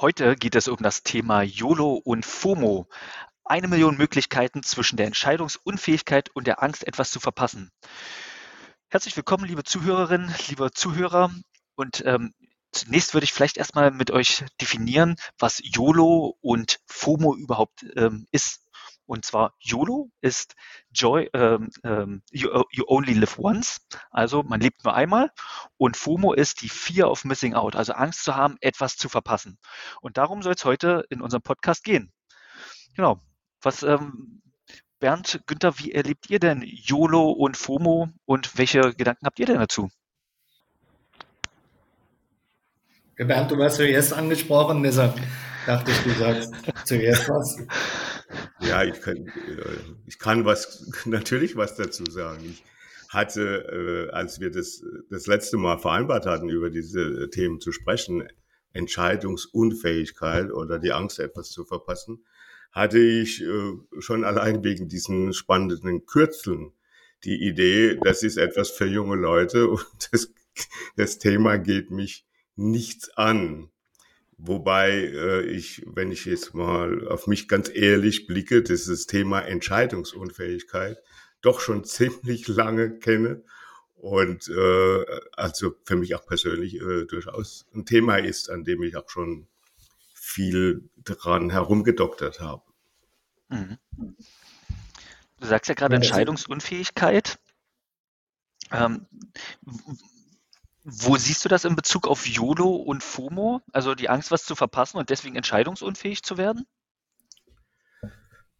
[0.00, 2.86] Heute geht es um das Thema YOLO und FOMO.
[3.44, 7.72] Eine Million Möglichkeiten zwischen der Entscheidungsunfähigkeit und der Angst, etwas zu verpassen.
[8.90, 11.32] Herzlich willkommen, liebe Zuhörerinnen, liebe Zuhörer.
[11.74, 12.32] Und ähm,
[12.70, 18.67] zunächst würde ich vielleicht erstmal mit euch definieren, was YOLO und FOMO überhaupt ähm, ist.
[19.08, 20.54] Und zwar YOLO ist
[20.92, 23.80] Joy, ähm, ähm, you, you, only live once,
[24.10, 25.32] also man lebt nur einmal.
[25.78, 29.58] Und FOMO ist die Fear of Missing Out, also Angst zu haben, etwas zu verpassen.
[30.02, 32.12] Und darum soll es heute in unserem Podcast gehen.
[32.96, 33.18] Genau.
[33.62, 34.42] Was, ähm,
[35.00, 39.58] Bernd, Günther, wie erlebt ihr denn YOLO und FOMO und welche Gedanken habt ihr denn
[39.58, 39.88] dazu?
[43.16, 45.18] Bernd, du warst zuerst angesprochen, deshalb
[45.68, 46.52] dachte ich, du sagst
[46.84, 47.58] zuerst was.
[48.60, 52.44] Ja, ich kann, äh, ich kann was, natürlich was dazu sagen.
[52.44, 52.64] Ich
[53.10, 58.26] hatte, äh, als wir das, das letzte Mal vereinbart hatten, über diese Themen zu sprechen,
[58.72, 62.24] Entscheidungsunfähigkeit oder die Angst, etwas zu verpassen,
[62.72, 66.72] hatte ich äh, schon allein wegen diesen spannenden Kürzeln
[67.24, 70.32] die Idee, das ist etwas für junge Leute und das,
[70.96, 73.70] das Thema geht mich nichts an.
[74.38, 80.98] Wobei äh, ich, wenn ich jetzt mal auf mich ganz ehrlich blicke, dieses Thema Entscheidungsunfähigkeit
[81.42, 83.42] doch schon ziemlich lange kenne
[83.96, 88.96] und äh, also für mich auch persönlich äh, durchaus ein Thema ist, an dem ich
[88.96, 89.48] auch schon
[90.14, 92.62] viel dran herumgedoktert habe.
[93.48, 93.78] Mhm.
[95.40, 97.40] Du sagst ja gerade Entscheidungsunfähigkeit.
[98.70, 99.06] Ähm,
[100.90, 103.60] wo siehst du das in Bezug auf YOLO und FOMO?
[103.72, 106.64] Also die Angst, was zu verpassen und deswegen entscheidungsunfähig zu werden?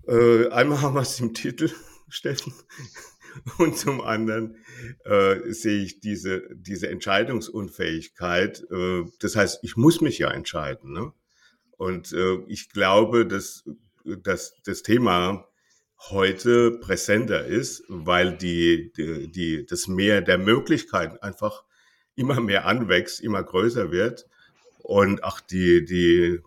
[0.07, 1.71] Äh, einmal haben wir es im Titel,
[2.09, 2.53] Steffen.
[3.59, 4.57] Und zum anderen
[5.05, 8.63] äh, sehe ich diese, diese Entscheidungsunfähigkeit.
[8.71, 10.93] Äh, das heißt, ich muss mich ja entscheiden.
[10.93, 11.13] Ne?
[11.79, 13.65] Und äh, ich glaube, dass,
[14.05, 15.47] dass das Thema
[16.11, 21.65] heute präsenter ist, weil die, die, die, das Meer der Möglichkeiten einfach
[22.19, 24.27] immer mehr anwächst, immer größer wird
[24.79, 26.41] und auch die, die,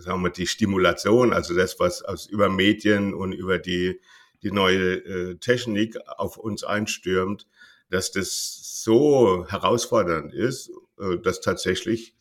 [0.00, 4.00] sagen wir, die Stimulation, also das, was aus über Medien und über die,
[4.42, 7.46] die neue äh, Technik auf uns einstürmt,
[7.90, 12.14] dass das so herausfordernd ist, äh, dass tatsächlich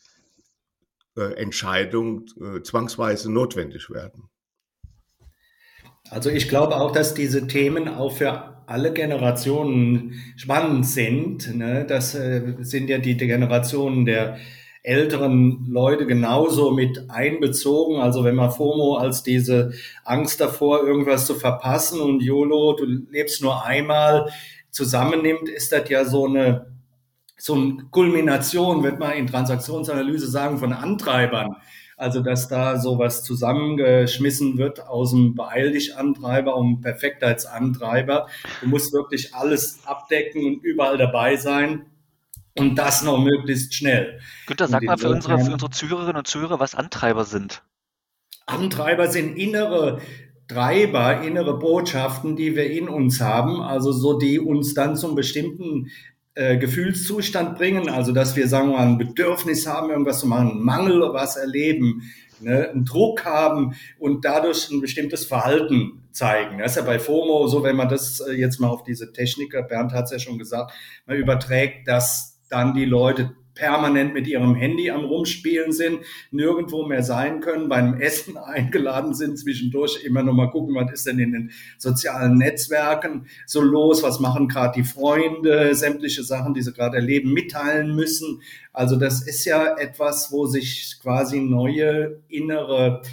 [1.18, 4.30] äh, Entscheidungen äh, zwangsweise notwendig werden.
[6.10, 11.56] Also ich glaube auch, dass diese Themen auch für alle Generationen spannend sind.
[11.56, 11.86] Ne?
[11.88, 14.38] Das äh, sind ja die, die Generationen der
[14.84, 18.02] älteren Leute genauso mit einbezogen.
[18.02, 19.74] Also wenn man FOMO als diese
[20.04, 24.32] Angst davor, irgendwas zu verpassen und YOLO, du lebst nur einmal,
[24.72, 26.72] zusammennimmt, ist das ja so eine
[27.42, 31.56] so eine Kulmination, wird man in Transaktionsanalyse sagen, von Antreibern.
[32.02, 38.28] Also, dass da sowas zusammengeschmissen wird aus dem Beeil dich Antreiber und Perfektheitsantreiber.
[38.62, 41.86] Du musst wirklich alles abdecken und überall dabei sein.
[42.58, 44.20] Und das noch möglichst schnell.
[44.48, 47.62] Günther, sag mal für unsere, für unsere Zuhörerinnen und Zuhörer, was Antreiber sind.
[48.48, 50.02] Antreiber sind innere
[50.48, 55.92] Treiber, innere Botschaften, die wir in uns haben, also so die uns dann zum bestimmten
[56.36, 60.52] äh, Gefühlszustand bringen, also dass wir sagen wir mal ein Bedürfnis haben, irgendwas zu machen,
[60.52, 62.04] einen Mangel was erleben,
[62.40, 66.60] ne, einen Druck haben und dadurch ein bestimmtes Verhalten zeigen.
[66.60, 69.64] Das ist ja bei FOMO so, wenn man das äh, jetzt mal auf diese Techniker,
[69.64, 70.72] Bernd hat es ja schon gesagt,
[71.06, 76.00] man überträgt, dass dann die Leute permanent mit ihrem Handy am Rumspielen sind,
[76.32, 81.06] nirgendwo mehr sein können, beim Essen eingeladen sind, zwischendurch immer noch mal gucken, was ist
[81.06, 86.64] denn in den sozialen Netzwerken so los, was machen gerade die Freunde, sämtliche Sachen, die
[86.64, 88.42] sie gerade erleben, mitteilen müssen.
[88.74, 93.04] Also das ist ja etwas, wo sich quasi neue innere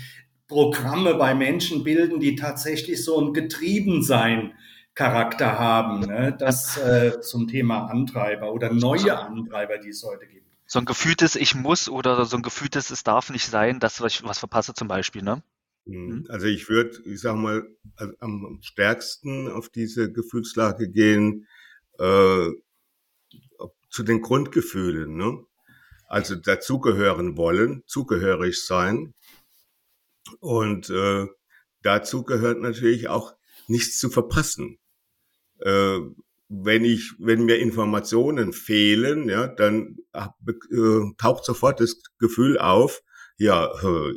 [0.47, 4.53] Programme bei Menschen bilden, die tatsächlich so ein Getriebensein
[4.99, 6.01] Charakter haben.
[6.01, 6.35] Ne?
[6.37, 10.38] Das äh, zum Thema Antreiber oder neue Antreiber, die es heute gibt.
[10.71, 14.23] So ein gefühltes Ich muss oder so ein gefühltes Es darf nicht sein, dass ich
[14.23, 15.43] was verpasse zum Beispiel, ne?
[15.87, 16.11] Mhm.
[16.11, 16.27] Hm?
[16.29, 17.67] Also ich würde, ich sag mal,
[18.21, 21.47] am stärksten auf diese Gefühlslage gehen,
[21.99, 22.51] äh,
[23.91, 25.43] zu den Grundgefühlen, ne?
[26.07, 29.15] Also dazugehören wollen, zugehörig sein.
[30.41, 31.27] Und äh,
[31.83, 33.35] dazu gehört natürlich auch
[33.69, 34.79] nichts zu verpassen
[35.61, 36.01] äh,
[36.49, 43.03] wenn ich, wenn mir Informationen fehlen, ja, dann äh, taucht sofort das Gefühl auf,
[43.37, 43.71] ja,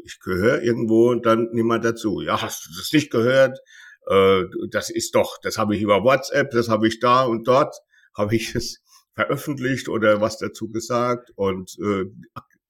[0.04, 2.22] ich gehöre irgendwo und dann niemand dazu.
[2.22, 3.60] Ja, hast du das nicht gehört?
[4.08, 7.76] Äh, das ist doch, das habe ich über WhatsApp, das habe ich da und dort,
[8.16, 8.82] habe ich es
[9.14, 12.06] veröffentlicht oder was dazu gesagt und äh,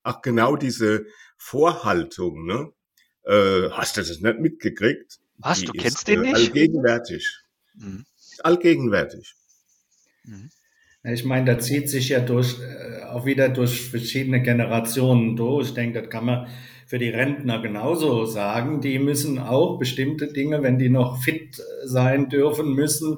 [0.04, 1.06] ach, genau diese
[1.38, 2.72] Vorhaltung, ne?
[3.24, 5.20] Äh, hast du das nicht mitgekriegt?
[5.38, 6.50] Was, Die du ist, kennst den äh, nicht?
[6.50, 7.44] Allgegenwärtig.
[7.76, 8.06] Mhm.
[8.18, 9.36] Ist allgegenwärtig.
[10.26, 10.50] Mhm.
[11.04, 15.70] Ich meine, da zieht sich ja durch, äh, auch wieder durch verschiedene Generationen durch.
[15.70, 16.48] Ich denke, das kann man
[16.86, 18.82] für die Rentner genauso sagen.
[18.82, 23.18] Die müssen auch bestimmte Dinge, wenn die noch fit äh, sein dürfen, müssen,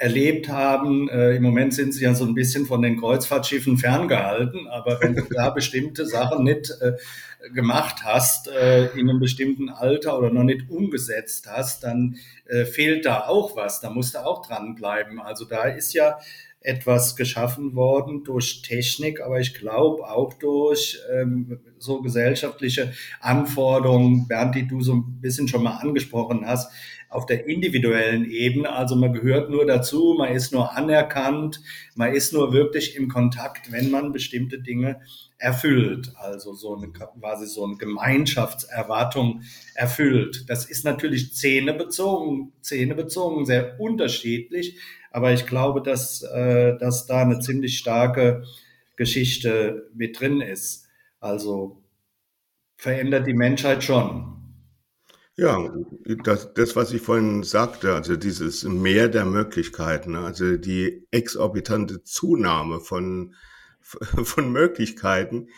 [0.00, 1.10] erlebt haben.
[1.10, 5.14] Äh, Im Moment sind sie ja so ein bisschen von den Kreuzfahrtschiffen ferngehalten, aber wenn
[5.14, 6.92] du da bestimmte Sachen nicht äh,
[7.52, 12.16] gemacht hast, äh, in einem bestimmten Alter oder noch nicht umgesetzt hast, dann
[12.46, 13.80] äh, fehlt da auch was.
[13.80, 15.20] Da musst du auch dranbleiben.
[15.20, 16.18] Also da ist ja
[16.62, 24.54] etwas geschaffen worden durch Technik, aber ich glaube auch durch ähm, so gesellschaftliche Anforderungen, Bernd,
[24.54, 26.70] die du so ein bisschen schon mal angesprochen hast,
[27.10, 28.72] auf der individuellen Ebene.
[28.72, 31.60] Also man gehört nur dazu, man ist nur anerkannt,
[31.96, 35.00] man ist nur wirklich im Kontakt, wenn man bestimmte Dinge
[35.36, 36.12] erfüllt.
[36.16, 39.42] Also so eine quasi so eine Gemeinschaftserwartung
[39.74, 40.48] erfüllt.
[40.48, 44.78] Das ist natürlich zähnebezogen, zähnebezogen sehr unterschiedlich.
[45.10, 48.44] Aber ich glaube, dass, äh, dass da eine ziemlich starke
[48.94, 50.86] Geschichte mit drin ist.
[51.18, 51.82] Also
[52.76, 54.39] verändert die Menschheit schon.
[55.40, 55.72] Ja,
[56.22, 62.80] das, das, was ich vorhin sagte, also dieses Meer der Möglichkeiten, also die exorbitante Zunahme
[62.80, 63.34] von,
[63.80, 65.48] von Möglichkeiten,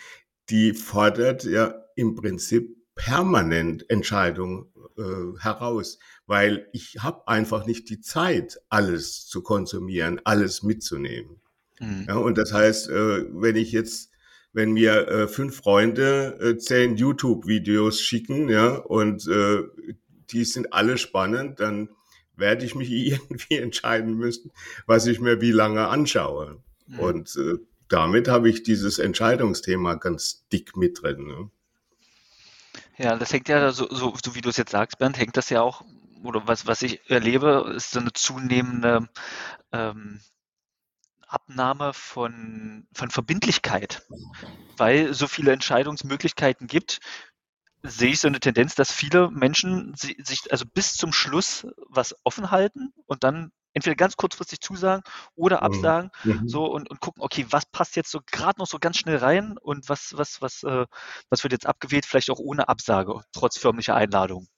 [0.50, 7.98] die fordert ja im Prinzip permanent Entscheidungen äh, heraus, weil ich habe einfach nicht die
[7.98, 11.40] Zeit, alles zu konsumieren, alles mitzunehmen.
[11.80, 12.04] Mhm.
[12.06, 14.11] Ja, und das heißt, äh, wenn ich jetzt
[14.52, 19.62] wenn mir äh, fünf Freunde äh, zehn YouTube-Videos schicken, ja, und äh,
[20.30, 21.88] die sind alle spannend, dann
[22.36, 24.52] werde ich mich irgendwie entscheiden müssen,
[24.86, 26.62] was ich mir wie lange anschaue.
[26.86, 26.98] Mhm.
[26.98, 27.58] Und äh,
[27.88, 31.26] damit habe ich dieses Entscheidungsthema ganz dick mit drin.
[31.26, 31.50] Ne?
[32.98, 35.50] Ja, das hängt ja, so, so, so wie du es jetzt sagst, Bernd, hängt das
[35.50, 35.84] ja auch,
[36.22, 39.08] oder was, was ich erlebe, ist so eine zunehmende
[39.72, 40.20] ähm,
[41.32, 44.02] Abnahme von, von Verbindlichkeit.
[44.76, 47.00] Weil so viele Entscheidungsmöglichkeiten gibt,
[47.82, 52.14] sehe ich so eine Tendenz, dass viele Menschen si- sich also bis zum Schluss was
[52.24, 55.02] offen halten und dann entweder ganz kurzfristig zusagen
[55.34, 55.62] oder Mhm.
[55.62, 56.36] absagen, Mhm.
[56.46, 59.56] so und, und gucken, okay, was passt jetzt so gerade noch so ganz schnell rein
[59.58, 60.86] und was, was, was, äh,
[61.30, 64.48] was wird jetzt abgewählt, vielleicht auch ohne Absage, trotz förmlicher Einladung.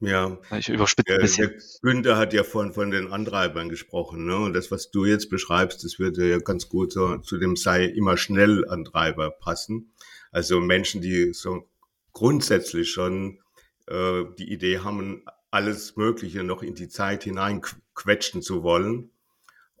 [0.00, 1.48] Ja, Ich überspitze ein bisschen.
[1.48, 4.36] der Günther hat ja vorhin von den Antreibern gesprochen, ne?
[4.36, 7.84] Und das, was du jetzt beschreibst, das würde ja ganz gut so, zu dem sei
[7.86, 9.92] immer schnell Antreiber passen.
[10.32, 11.66] Also Menschen, die so
[12.12, 13.40] grundsätzlich schon
[13.86, 19.10] äh, die Idee haben, alles Mögliche noch in die Zeit hineinquetschen zu wollen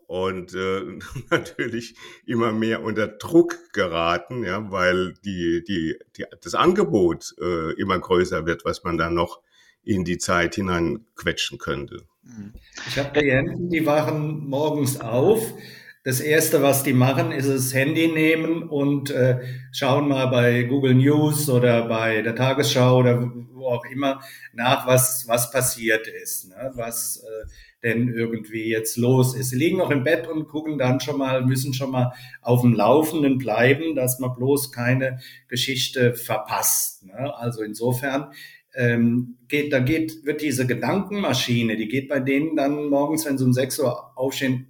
[0.06, 0.98] und äh,
[1.30, 7.98] natürlich immer mehr unter Druck geraten, ja, weil die, die, die, das Angebot äh, immer
[7.98, 9.42] größer wird, was man dann noch
[9.86, 12.02] in die Zeit hineinquetschen könnte.
[12.22, 12.52] Mhm.
[12.88, 15.54] Ich habe Klienten, die wachen morgens auf.
[16.02, 19.40] Das Erste, was die machen, ist das Handy nehmen und äh,
[19.72, 24.20] schauen mal bei Google News oder bei der Tagesschau oder wo auch immer
[24.52, 26.72] nach, was, was passiert ist, ne?
[26.74, 27.48] was äh,
[27.82, 29.50] denn irgendwie jetzt los ist.
[29.50, 32.74] Sie liegen noch im Bett und gucken dann schon mal, müssen schon mal auf dem
[32.74, 37.04] Laufenden bleiben, dass man bloß keine Geschichte verpasst.
[37.04, 37.34] Ne?
[37.36, 38.32] Also insofern
[38.76, 43.44] ähm, geht, da geht, wird diese Gedankenmaschine, die geht bei denen dann morgens, wenn sie
[43.44, 44.68] um 6 Uhr aufstehen,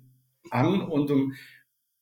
[0.50, 1.34] an und um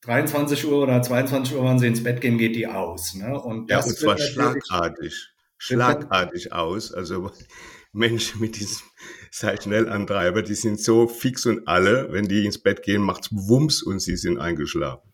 [0.03, 3.15] 23 Uhr oder 22 Uhr, wann sie ins Bett gehen, geht die aus.
[3.15, 3.41] Ne?
[3.41, 5.31] Und Ja, das und zwar schlagartig.
[5.57, 6.93] Schlagartig aus.
[6.93, 7.31] Also
[7.93, 8.83] Menschen mit diesem
[9.31, 13.31] sei schnell Antreiber, die sind so fix und alle, wenn die ins Bett gehen, macht's
[13.33, 15.14] Wumms und sie sind eingeschlafen.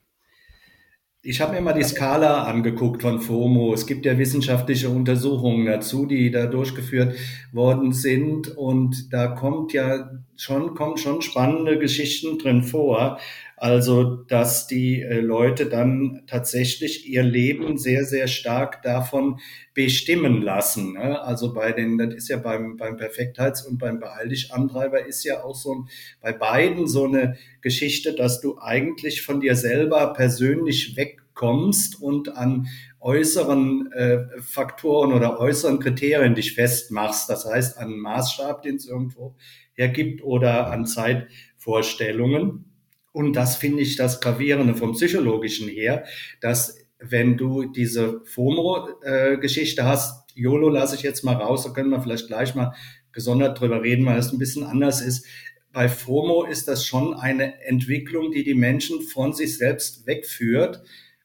[1.22, 3.74] Ich habe mir mal die Skala angeguckt von FOMO.
[3.74, 7.14] Es gibt ja wissenschaftliche Untersuchungen dazu, die da durchgeführt
[7.52, 8.48] worden sind.
[8.56, 13.18] Und da kommt ja schon, kommen schon spannende Geschichten drin vor.
[13.56, 19.38] Also, dass die äh, Leute dann tatsächlich ihr Leben sehr, sehr stark davon
[19.74, 20.94] bestimmen lassen.
[20.94, 21.20] Ne?
[21.20, 25.54] Also bei den, das ist ja beim, beim Perfektheits- und beim Beeil-dich-Antreiber ist ja auch
[25.54, 25.88] so ein,
[26.22, 32.66] bei beiden so eine Geschichte, dass du eigentlich von dir selber persönlich wegkommst und an
[32.98, 37.28] äußeren äh, Faktoren oder äußeren Kriterien dich festmachst.
[37.28, 39.34] Das heißt, an einen Maßstab, den es irgendwo
[39.80, 42.66] hergibt oder an Zeitvorstellungen.
[43.12, 46.04] Und das finde ich das Gravierende vom Psychologischen her,
[46.40, 52.00] dass wenn du diese FOMO-Geschichte hast, YOLO lasse ich jetzt mal raus, da können wir
[52.00, 52.74] vielleicht gleich mal
[53.12, 55.26] gesondert drüber reden, weil es ein bisschen anders ist.
[55.72, 60.82] Bei FOMO ist das schon eine Entwicklung, die die Menschen von sich selbst wegführt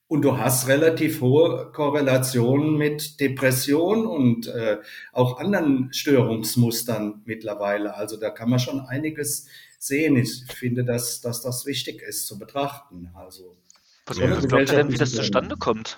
[0.07, 4.77] Und du hast relativ hohe Korrelationen mit Depression und äh,
[5.11, 7.95] auch anderen Störungsmustern mittlerweile.
[7.95, 9.47] Also da kann man schon einiges
[9.79, 10.15] sehen.
[10.15, 13.09] Ich finde, dass, dass das wichtig ist zu betrachten.
[13.15, 13.57] Also,
[14.05, 14.29] was, ja.
[14.29, 15.97] was glaubt ihr denn, wie das zustande kommt?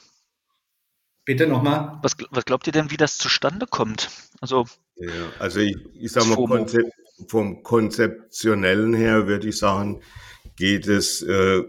[1.26, 2.00] Bitte nochmal.
[2.02, 4.10] Was, was glaubt ihr denn, wie das zustande kommt?
[4.40, 5.10] Also, ja,
[5.40, 6.94] also ich, ich sage mal, Konzept,
[7.28, 10.02] vom Konzeptionellen her würde ich sagen,
[10.56, 11.64] geht es äh,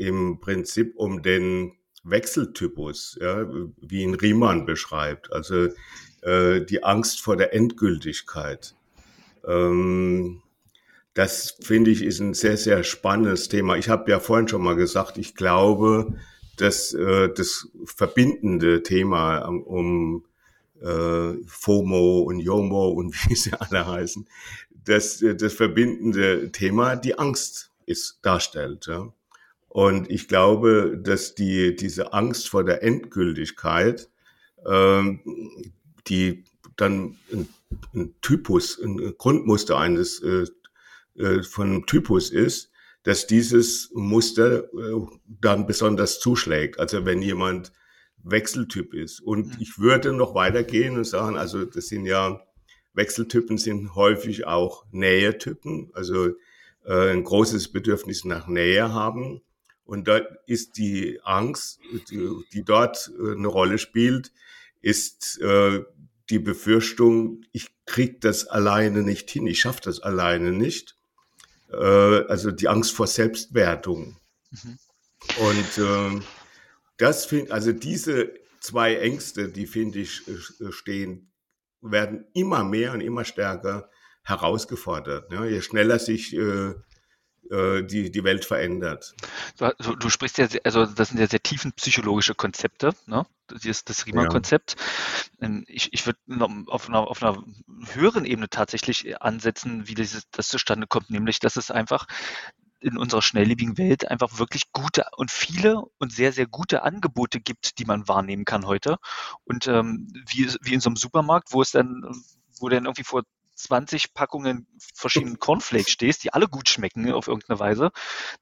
[0.00, 5.68] im Prinzip um den Wechseltypus, ja, wie ihn Riemann beschreibt, also
[6.22, 8.74] äh, die Angst vor der Endgültigkeit.
[9.46, 10.42] Ähm,
[11.12, 13.76] das finde ich ist ein sehr, sehr spannendes Thema.
[13.76, 16.14] Ich habe ja vorhin schon mal gesagt, ich glaube,
[16.56, 20.24] dass äh, das verbindende Thema um
[20.80, 24.26] äh, FOMO und YOMO und wie sie alle heißen,
[24.84, 28.86] dass das verbindende Thema die Angst ist, darstellt.
[28.86, 29.12] Ja.
[29.70, 34.10] Und ich glaube, dass die, diese Angst vor der Endgültigkeit,
[34.66, 35.20] ähm,
[36.08, 36.44] die
[36.76, 37.48] dann ein,
[37.94, 40.46] ein Typus, ein Grundmuster eines äh,
[41.14, 42.72] äh, von Typus ist,
[43.04, 45.06] dass dieses Muster äh,
[45.40, 46.80] dann besonders zuschlägt.
[46.80, 47.72] Also wenn jemand
[48.24, 49.20] Wechseltyp ist.
[49.20, 49.56] Und mhm.
[49.60, 52.42] ich würde noch weitergehen und sagen, also das sind ja,
[52.92, 56.30] Wechseltypen sind häufig auch Nähetypen, also
[56.84, 59.42] äh, ein großes Bedürfnis nach Nähe haben.
[59.90, 61.80] Und da ist die Angst,
[62.12, 64.30] die, dort äh, eine Rolle spielt,
[64.82, 65.82] ist äh,
[66.30, 70.94] die Befürchtung, ich krieg das alleine nicht hin, ich schaffe das alleine nicht.
[71.72, 74.16] Äh, also die Angst vor Selbstwertung.
[74.52, 74.78] Mhm.
[75.40, 76.24] Und äh,
[76.96, 81.32] das finde, also diese zwei Ängste, die finde ich äh, stehen,
[81.80, 83.90] werden immer mehr und immer stärker
[84.22, 85.32] herausgefordert.
[85.32, 86.74] Ja, je schneller sich äh,
[87.42, 89.14] die, die Welt verändert.
[89.58, 93.26] Du, du, sprichst ja, also das sind ja sehr tiefen psychologische Konzepte, ne?
[93.48, 94.76] Das das Riemann-Konzept.
[95.40, 95.46] Ja.
[95.46, 96.18] Ähm, ich, ich würde
[96.68, 97.42] auf einer, auf einer
[97.92, 102.06] höheren Ebene tatsächlich ansetzen, wie dieses, das zustande kommt, nämlich, dass es einfach
[102.80, 107.78] in unserer schnelllebigen Welt einfach wirklich gute und viele und sehr, sehr gute Angebote gibt,
[107.78, 108.96] die man wahrnehmen kann heute.
[109.44, 112.02] Und ähm, wie, wie in so einem Supermarkt, wo es dann,
[112.58, 113.22] wo dann irgendwie vor
[113.62, 117.90] 20 Packungen verschiedenen Cornflakes stehst, die alle gut schmecken auf irgendeine Weise,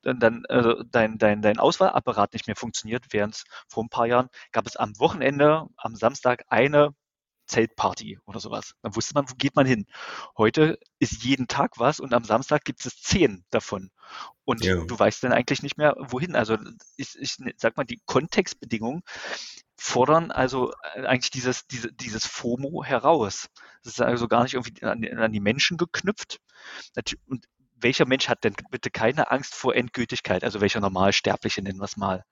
[0.02, 4.28] dann, dann äh, dein, dein, dein Auswahlapparat nicht mehr funktioniert, während vor ein paar Jahren
[4.52, 6.94] gab es am Wochenende, am Samstag eine
[7.46, 8.74] Zeltparty oder sowas.
[8.82, 9.86] Dann wusste man, wo geht man hin.
[10.36, 13.90] Heute ist jeden Tag was und am Samstag gibt es zehn davon.
[14.44, 14.76] Und ja.
[14.76, 16.34] du weißt dann eigentlich nicht mehr, wohin.
[16.34, 16.56] Also
[16.96, 19.02] ich, ich sag mal, die Kontextbedingungen
[19.76, 23.48] fordern also äh, eigentlich dieses, diese, dieses FOMO heraus.
[23.84, 26.40] Das ist also gar nicht irgendwie an, an die Menschen geknüpft.
[27.26, 27.46] Und
[27.80, 30.44] welcher Mensch hat denn bitte keine Angst vor Endgültigkeit?
[30.44, 32.24] Also welcher Normalsterbliche nennen wir es mal.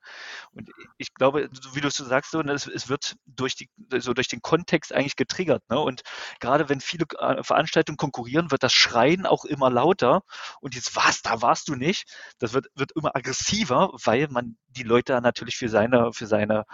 [0.53, 3.69] Und ich glaube, wie du es so sagst, so, ne, es, es, wird durch, die,
[3.99, 5.63] so durch den Kontext eigentlich getriggert.
[5.69, 5.79] Ne?
[5.79, 6.03] Und
[6.41, 10.23] gerade wenn viele äh, Veranstaltungen konkurrieren, wird das Schreien auch immer lauter.
[10.61, 12.05] Und jetzt, was, da warst du nicht?
[12.39, 16.65] Das wird, wird immer aggressiver, weil man die Leute natürlich für seine, für seine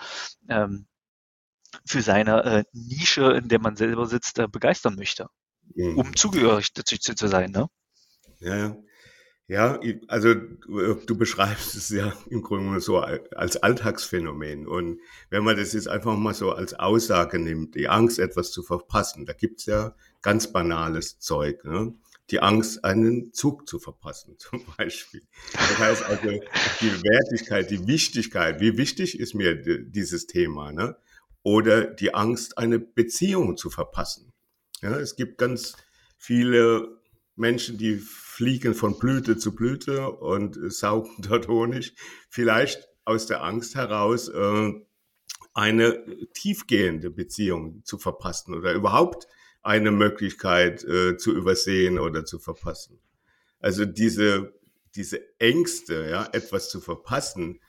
[0.49, 0.87] ähm,
[1.87, 5.29] für seine äh, Nische, in der man selber sitzt, äh, begeistern möchte,
[5.75, 5.99] mhm.
[5.99, 7.50] um zugehörig dazu zu sein.
[7.50, 7.69] Ne?
[8.42, 8.76] Ja,
[9.52, 14.66] ja, also äh, du beschreibst es ja im Grunde so als Alltagsphänomen.
[14.66, 18.62] Und wenn man das jetzt einfach mal so als Aussage nimmt, die Angst, etwas zu
[18.62, 21.64] verpassen, da gibt's ja ganz banales Zeug.
[21.64, 21.92] Ne?
[22.30, 25.22] Die Angst, einen Zug zu verpassen, zum Beispiel.
[25.52, 26.30] Das heißt also,
[26.80, 30.72] die Wertigkeit, die Wichtigkeit, wie wichtig ist mir dieses Thema?
[30.72, 30.96] Ne?
[31.42, 34.32] Oder die Angst, eine Beziehung zu verpassen.
[34.80, 35.76] Ja, es gibt ganz
[36.16, 37.02] viele
[37.37, 38.00] Menschen, die
[38.32, 41.94] fliegen von Blüte zu Blüte und saugen dort Honig,
[42.30, 44.72] vielleicht aus der Angst heraus, äh,
[45.52, 49.26] eine tiefgehende Beziehung zu verpassen oder überhaupt
[49.60, 53.00] eine Möglichkeit äh, zu übersehen oder zu verpassen.
[53.60, 54.54] Also diese,
[54.94, 57.60] diese Ängste, ja, etwas zu verpassen,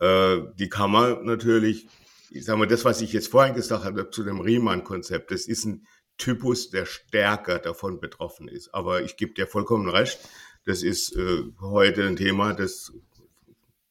[0.00, 1.88] äh, die kann man natürlich,
[2.30, 5.66] ich sage mal, das, was ich jetzt vorhin gesagt habe zu dem Riemann-Konzept, das ist
[5.66, 5.86] ein
[6.18, 8.74] Typus, der stärker davon betroffen ist.
[8.74, 10.18] Aber ich gebe dir vollkommen recht,
[10.64, 12.92] das ist äh, heute ein Thema, das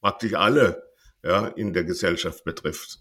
[0.02, 0.84] praktisch alle
[1.24, 3.00] ja, in der Gesellschaft betrifft.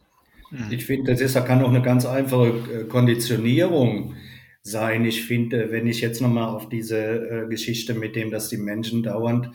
[0.50, 0.70] Mhm.
[0.70, 4.14] Ich finde, das ist, kann auch eine ganz einfache äh, Konditionierung
[4.62, 5.04] sein.
[5.04, 9.02] Ich finde, wenn ich jetzt nochmal auf diese äh, Geschichte mit dem, dass die Menschen
[9.02, 9.50] dauernd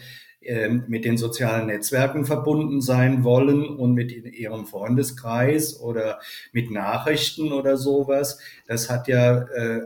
[0.88, 6.20] mit den sozialen Netzwerken verbunden sein wollen und mit ihrem Freundeskreis oder
[6.54, 8.40] mit Nachrichten oder sowas.
[8.66, 9.82] Das hat ja äh,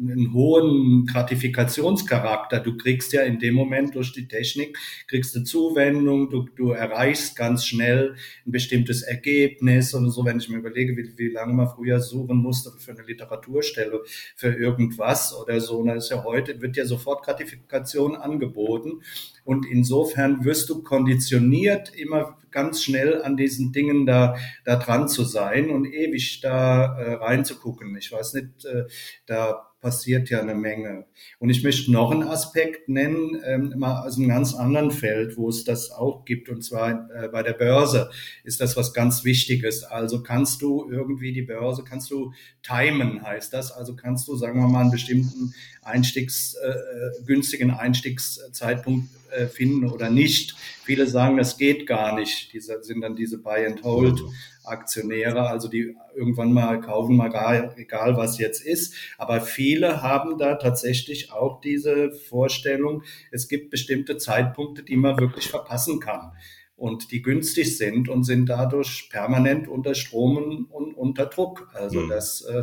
[0.00, 2.60] einen hohen Gratifikationscharakter.
[2.60, 7.36] Du kriegst ja in dem Moment durch die Technik, kriegst du Zuwendung, du, du erreichst
[7.36, 8.14] ganz schnell
[8.46, 12.36] ein bestimmtes Ergebnis oder so, wenn ich mir überlege, wie, wie lange man früher suchen
[12.36, 14.02] musste für eine Literaturstelle,
[14.36, 15.84] für irgendwas oder so.
[15.84, 19.02] Das ist ja heute, wird ja sofort Gratifikation angeboten.
[19.44, 25.24] Und insofern wirst du konditioniert, immer ganz schnell an diesen Dingen da, da dran zu
[25.24, 27.96] sein und ewig da äh, reinzugucken.
[27.96, 28.84] Ich weiß nicht, äh,
[29.26, 31.06] da passiert ja eine Menge.
[31.38, 35.48] Und ich möchte noch einen Aspekt nennen, ähm, mal aus einem ganz anderen Feld, wo
[35.48, 38.10] es das auch gibt, und zwar äh, bei der Börse
[38.44, 39.84] ist das was ganz Wichtiges.
[39.84, 42.32] Also kannst du irgendwie die Börse, kannst du
[42.62, 43.70] timen, heißt das.
[43.70, 45.54] Also kannst du, sagen wir mal, einen bestimmten
[45.88, 50.54] Einstiegs, äh, äh günstigen Einstiegszeitpunkt äh, finden oder nicht.
[50.84, 52.52] Viele sagen, das geht gar nicht.
[52.52, 54.22] Diese sind dann diese Buy and Hold
[54.64, 58.94] Aktionäre, also die irgendwann mal kaufen, mal gar, egal was jetzt ist.
[59.16, 65.48] Aber viele haben da tatsächlich auch diese Vorstellung, es gibt bestimmte Zeitpunkte, die man wirklich
[65.48, 66.32] verpassen kann
[66.76, 71.68] und die günstig sind und sind dadurch permanent unter Strom und unter Druck.
[71.74, 72.08] Also mhm.
[72.08, 72.62] das, äh,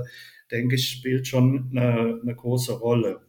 [0.52, 3.22] denke ich, spielt schon eine, eine, große Rolle.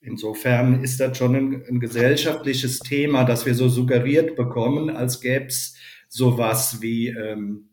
[0.00, 5.46] Insofern ist das schon ein, ein gesellschaftliches Thema, das wir so suggeriert bekommen, als gäbe
[5.46, 5.76] es
[6.08, 7.70] sowas wie ähm,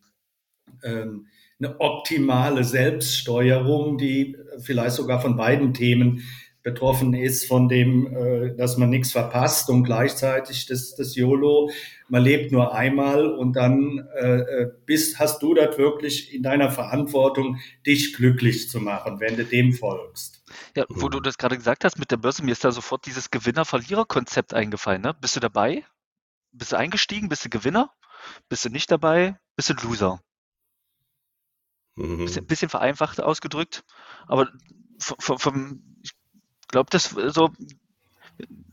[0.84, 1.28] ähm,
[1.60, 6.24] eine optimale Selbststeuerung, die vielleicht sogar von beiden Themen
[6.64, 11.72] betroffen ist, von dem, äh, dass man nichts verpasst und gleichzeitig das, das YOLO,
[12.08, 16.70] man lebt nur einmal und dann äh, äh, bist, hast du das wirklich in deiner
[16.70, 20.44] Verantwortung, dich glücklich zu machen, wenn du dem folgst.
[20.76, 23.32] Ja, wo du das gerade gesagt hast mit der Börse, mir ist da sofort dieses
[23.32, 25.02] Gewinner-Verlierer-Konzept eingefallen.
[25.02, 25.16] Ne?
[25.20, 25.86] Bist du dabei?
[26.52, 27.30] Bist du eingestiegen?
[27.30, 27.92] Bist du Gewinner?
[28.50, 29.40] Bist du nicht dabei?
[29.56, 30.22] Bist du Loser?
[31.96, 32.26] Mhm.
[32.26, 33.84] Bisschen, bisschen vereinfacht ausgedrückt,
[34.28, 34.50] aber
[35.00, 36.12] vom, vom ich
[36.72, 37.52] glaube, das so,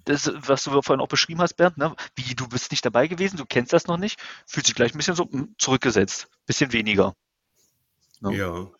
[0.04, 1.94] das, was du vorhin auch beschrieben hast, Bernd, ne?
[2.16, 4.98] wie du bist nicht dabei gewesen, du kennst das noch nicht, fühlt sich gleich ein
[4.98, 7.14] bisschen so hm, zurückgesetzt, bisschen weniger.
[8.20, 8.36] Ne?
[8.36, 8.70] Ja.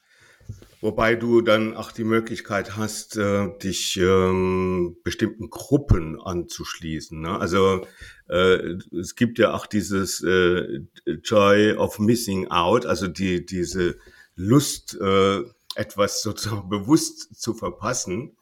[0.80, 7.20] Wobei du dann auch die Möglichkeit hast, äh, dich ähm, bestimmten Gruppen anzuschließen.
[7.20, 7.37] Ne?
[7.37, 7.85] Also
[8.28, 10.83] äh, es gibt ja auch dieses äh,
[11.24, 13.98] Joy of Missing Out, also die diese
[14.37, 15.42] Lust, äh,
[15.74, 18.37] etwas sozusagen bewusst zu verpassen.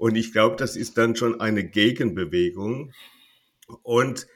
[0.00, 2.94] Und ich glaube, das ist dann schon eine Gegenbewegung.
[3.82, 4.26] Und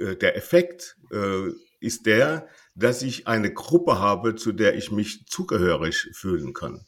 [0.00, 5.26] äh, der Effekt äh, ist der, dass ich eine Gruppe habe, zu der ich mich
[5.26, 6.86] zugehörig fühlen kann.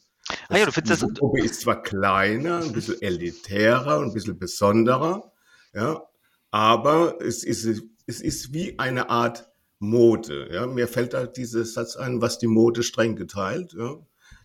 [0.49, 5.31] Ah ja, du findest die Gruppe ist zwar kleiner, ein bisschen elitärer, ein bisschen besonderer,
[5.75, 6.01] ja,
[6.49, 10.49] aber es ist, es ist wie eine Art Mode.
[10.51, 10.65] Ja?
[10.65, 13.75] Mir fällt da dieser Satz ein, was die Mode streng geteilt.
[13.77, 13.99] Ja?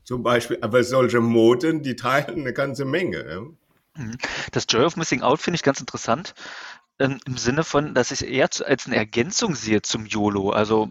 [0.05, 3.57] Zum Beispiel, aber solche Moden, die teilen eine ganze Menge.
[4.01, 4.19] Mhm.
[4.53, 6.35] Das Joy of Missing Out finde ich ganz interessant.
[6.99, 10.51] Ähm, Im Sinne von, dass ich es eher als eine Ergänzung sehe zum YOLO.
[10.51, 10.91] Also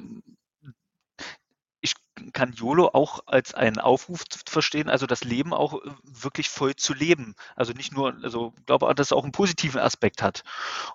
[1.82, 1.94] ich
[2.34, 6.94] kann YOLO auch als einen Aufruf verstehen, also das Leben auch äh, wirklich voll zu
[6.94, 7.36] leben.
[7.56, 10.44] Also nicht nur, also ich glaube, dass es auch einen positiven Aspekt hat.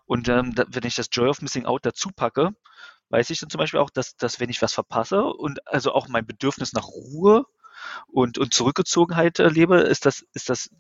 [0.06, 2.50] Und ähm, da, wenn ich das Joy of Missing Out dazu packe,
[3.10, 6.08] weiß ich dann zum Beispiel auch, dass, dass wenn ich was verpasse und also auch
[6.08, 7.46] mein Bedürfnis nach Ruhe
[8.08, 10.70] und, und Zurückgezogenheit erlebe, ist das, ist das,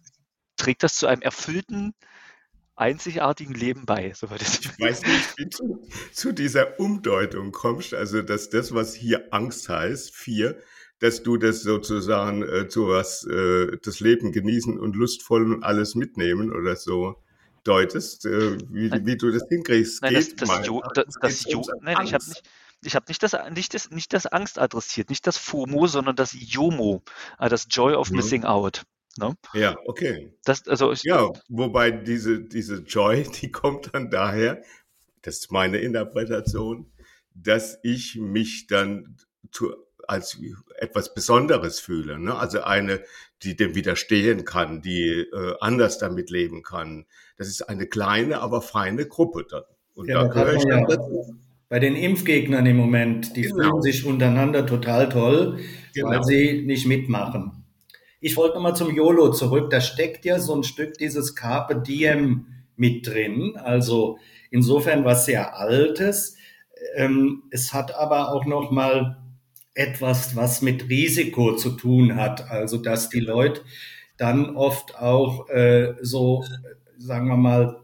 [0.56, 1.94] trägt das zu einem erfüllten,
[2.76, 4.12] einzigartigen Leben bei.
[4.14, 9.32] So ich weiß nicht, wie du zu dieser Umdeutung kommst, also dass das, was hier
[9.32, 10.58] Angst heißt, vier,
[10.98, 15.94] dass du das sozusagen äh, zu was, äh, das Leben genießen und lustvoll und alles
[15.94, 17.16] mitnehmen oder so
[17.64, 20.02] deutest, äh, wie, wie, du das hinkriegst.
[20.02, 22.42] Nein, Geht das, das, jo, das, das jo, nein ich habe nicht,
[22.82, 26.34] ich habe nicht das, nicht, das, nicht das Angst adressiert, nicht das FOMO, sondern das
[26.38, 27.02] JOMO,
[27.38, 28.16] äh, das Joy of mhm.
[28.16, 28.84] Missing Out.
[29.18, 29.36] Ne?
[29.52, 30.32] Ja, okay.
[30.44, 34.62] Das, also ich, ja, wobei diese, diese Joy, die kommt dann daher,
[35.22, 36.90] das ist meine Interpretation,
[37.34, 39.16] dass ich mich dann
[39.50, 39.74] zu
[40.06, 40.38] als
[40.76, 42.18] etwas Besonderes fühle.
[42.18, 42.34] Ne?
[42.34, 43.00] Also eine,
[43.42, 47.06] die dem widerstehen kann, die äh, anders damit leben kann.
[47.38, 49.62] Das ist eine kleine, aber feine Gruppe dann.
[49.94, 51.36] Und ja, da gehöre ich dann dazu.
[51.68, 53.56] Bei den Impfgegnern im Moment, die genau.
[53.56, 55.58] fühlen sich untereinander total toll,
[55.94, 56.10] genau.
[56.10, 57.63] weil sie nicht mitmachen.
[58.26, 59.68] Ich wollte nochmal zum YOLO zurück.
[59.68, 63.58] Da steckt ja so ein Stück dieses Carpe Diem mit drin.
[63.58, 64.18] Also
[64.50, 66.34] insofern was sehr Altes.
[66.96, 69.18] Ähm, es hat aber auch nochmal
[69.74, 72.50] etwas, was mit Risiko zu tun hat.
[72.50, 73.60] Also dass die Leute
[74.16, 76.46] dann oft auch äh, so,
[76.96, 77.82] sagen wir mal,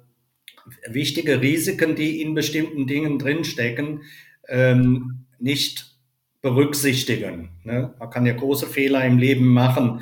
[0.88, 4.05] wichtige Risiken, die in bestimmten Dingen drinstecken,
[4.48, 5.98] ähm, nicht
[6.40, 7.50] berücksichtigen.
[7.62, 7.92] Ne?
[7.98, 10.00] Man kann ja große Fehler im Leben machen.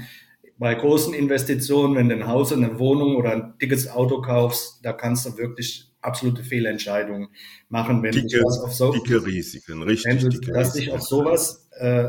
[0.59, 4.93] Bei großen Investitionen, wenn du ein Haus, eine Wohnung oder ein dickes Auto kaufst, da
[4.93, 7.29] kannst du wirklich absolute Fehlentscheidungen
[7.69, 10.23] machen, wenn dicke, du das auf so dicke Risiken, richtig.
[10.23, 12.09] Wenn du das dich auf sowas äh,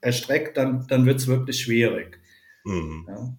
[0.00, 2.20] erstreckt, dann, dann wird es wirklich schwierig.
[2.64, 3.06] Mhm.
[3.08, 3.38] Ja.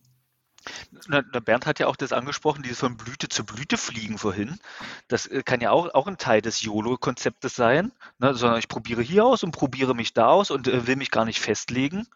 [1.08, 4.60] Na, Bernd hat ja auch das angesprochen, dieses von Blüte zu Blüte fliegen vorhin.
[5.08, 8.34] Das äh, kann ja auch, auch ein Teil des YOLO-Konzeptes sein, ne?
[8.34, 11.26] sondern ich probiere hier aus und probiere mich da aus und äh, will mich gar
[11.26, 12.08] nicht festlegen.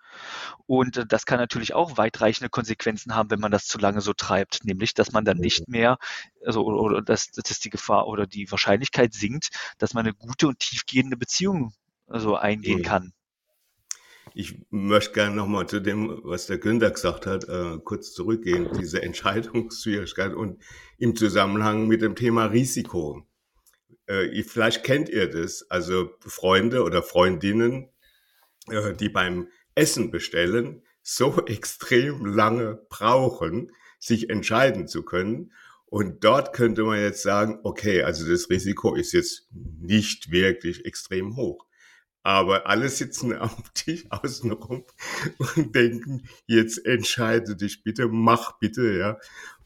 [0.66, 4.14] Und äh, das kann natürlich auch weitreichende Konsequenzen haben, wenn man das zu lange so
[4.14, 5.98] treibt, nämlich, dass man dann nicht mehr,
[6.46, 10.48] also oder, oder dass, dass die Gefahr oder die Wahrscheinlichkeit sinkt, dass man eine gute
[10.48, 11.74] und tiefgehende Beziehung
[12.08, 12.84] also eingehen mhm.
[12.84, 13.14] kann.
[14.36, 19.02] Ich möchte gerne nochmal zu dem, was der Günther gesagt hat, äh, kurz zurückgehen, diese
[19.02, 20.62] Entscheidungsschwierigkeit und
[20.98, 23.28] im Zusammenhang mit dem Thema Risiko.
[24.08, 27.90] Äh, vielleicht kennt ihr das, also Freunde oder Freundinnen,
[28.70, 35.52] äh, die beim Essen bestellen, so extrem lange brauchen, sich entscheiden zu können.
[35.86, 41.36] Und dort könnte man jetzt sagen, okay, also das Risiko ist jetzt nicht wirklich extrem
[41.36, 41.68] hoch
[42.24, 44.86] aber alle sitzen am Tisch außenrum
[45.56, 49.20] und denken, jetzt entscheide dich bitte, mach bitte, ja.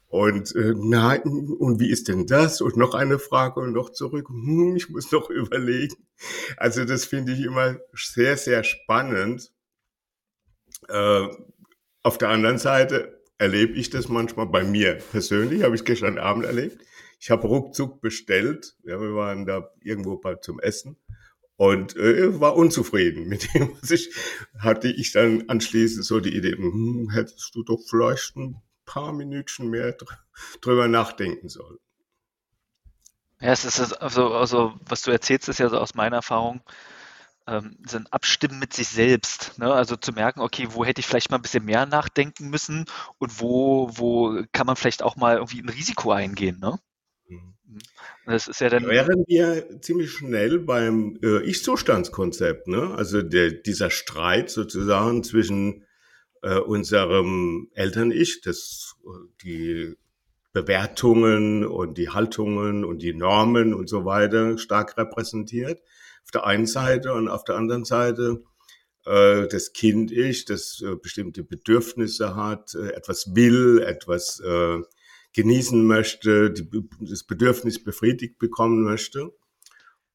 [0.09, 2.61] Und äh, nein, und wie ist denn das?
[2.61, 4.29] Und noch eine Frage und noch zurück.
[4.29, 5.95] Hm, ich muss noch überlegen.
[6.55, 9.51] Also das finde ich immer sehr, sehr spannend.
[10.87, 11.27] Äh,
[12.03, 16.45] auf der anderen Seite erlebe ich das manchmal bei mir persönlich, habe ich gestern Abend
[16.45, 16.81] erlebt.
[17.19, 18.77] Ich habe ruckzuck bestellt.
[18.83, 20.97] Ja, wir waren da irgendwo bei, zum Essen
[21.57, 24.13] und äh, war unzufrieden mit dem, was ich
[24.59, 24.87] hatte.
[24.89, 29.97] Ich dann anschließend so die Idee, hm, hättest du doch vielleicht ein paar Minuten mehr
[30.61, 31.77] drüber nachdenken sollen.
[33.39, 36.61] Ja, es ist also, also was du erzählst, ist ja so aus meiner Erfahrung,
[37.47, 39.57] ähm, so ein Abstimmen mit sich selbst.
[39.59, 39.71] Ne?
[39.71, 42.85] Also zu merken, okay, wo hätte ich vielleicht mal ein bisschen mehr nachdenken müssen
[43.19, 46.59] und wo, wo kann man vielleicht auch mal irgendwie ein Risiko eingehen.
[46.59, 46.79] Ne?
[47.67, 47.80] Mhm.
[48.25, 48.88] Das ist ja dann.
[48.88, 52.93] Wären wir ziemlich schnell beim äh, Ich-Zustandskonzept, ne?
[52.95, 55.86] Also der, dieser Streit sozusagen zwischen
[56.41, 58.95] äh, unserem Eltern-Ich, das
[59.43, 59.95] die
[60.53, 65.82] Bewertungen und die Haltungen und die Normen und so weiter stark repräsentiert.
[66.23, 68.43] Auf der einen Seite und auf der anderen Seite
[69.06, 74.80] äh, das Kind-Ich, das äh, bestimmte Bedürfnisse hat, äh, etwas will, etwas äh,
[75.38, 76.67] genießen möchte, die,
[77.00, 79.32] das Bedürfnis befriedigt bekommen möchte.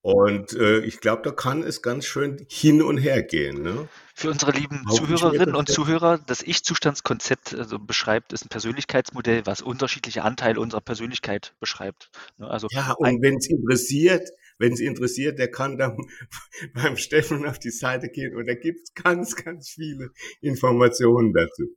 [0.01, 3.63] Und äh, ich glaube, da kann es ganz schön hin und her gehen.
[3.63, 3.89] Ne?
[4.17, 9.63] Für unsere lieben Auch Zuhörerinnen und Zuhörer, das Ich-Zustandskonzept also beschreibt, ist ein Persönlichkeitsmodell, was
[9.63, 12.11] unterschiedliche Anteile unserer Persönlichkeit beschreibt.
[12.37, 12.51] Ne?
[12.51, 15.97] Also ja, und wenn es interessiert, wenn es interessiert, der kann dann
[16.75, 21.77] beim Steffen auf die Seite gehen und da gibt es ganz, ganz viele Informationen dazu.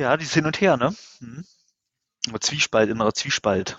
[0.00, 0.94] Ja, die ist hin und her, ne?
[1.20, 1.44] Mhm.
[2.40, 3.76] Zwiespalt, innerer Zwiespalt.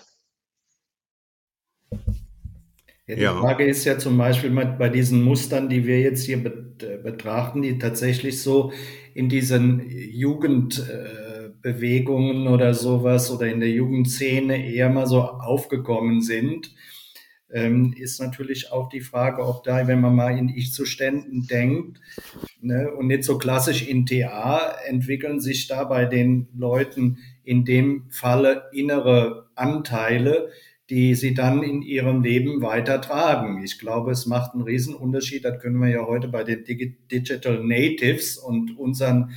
[3.08, 3.40] Ja, die ja.
[3.40, 8.40] Frage ist ja zum Beispiel bei diesen Mustern, die wir jetzt hier betrachten, die tatsächlich
[8.40, 8.72] so
[9.14, 16.72] in diesen Jugendbewegungen oder sowas oder in der Jugendszene eher mal so aufgekommen sind,
[17.52, 22.00] ähm, ist natürlich auch die Frage, ob da, wenn man mal in Ich-Zuständen denkt,
[22.60, 28.06] ne, und nicht so klassisch in TA, entwickeln sich da bei den Leuten in dem
[28.10, 30.48] Falle innere Anteile,
[30.90, 33.62] die sie dann in ihrem Leben weitertragen.
[33.62, 35.44] Ich glaube, es macht einen Riesenunterschied.
[35.44, 39.30] Das können wir ja heute bei den Digital Natives und unseren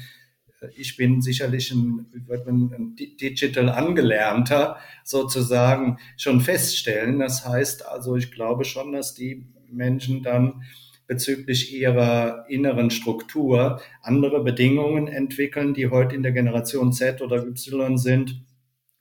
[0.75, 7.19] ich bin sicherlich ein, ein, Digital Angelernter sozusagen schon feststellen.
[7.19, 10.63] Das heißt also, ich glaube schon, dass die Menschen dann
[11.07, 17.97] bezüglich ihrer inneren Struktur andere Bedingungen entwickeln, die heute in der Generation Z oder Y
[17.97, 18.41] sind,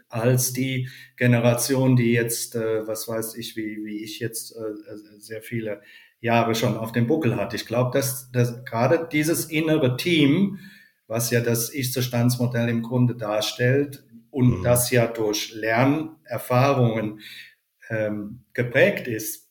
[0.09, 5.43] als die Generation, die jetzt, äh, was weiß ich, wie, wie ich jetzt äh, sehr
[5.43, 5.81] viele
[6.21, 7.53] Jahre schon auf dem Buckel hat.
[7.53, 10.59] Ich glaube, dass, dass gerade dieses innere Team,
[11.07, 14.63] was ja das Ich-Zustandsmodell im Grunde darstellt und mhm.
[14.63, 17.21] das ja durch Lernerfahrungen
[17.91, 19.45] ähm, geprägt ist,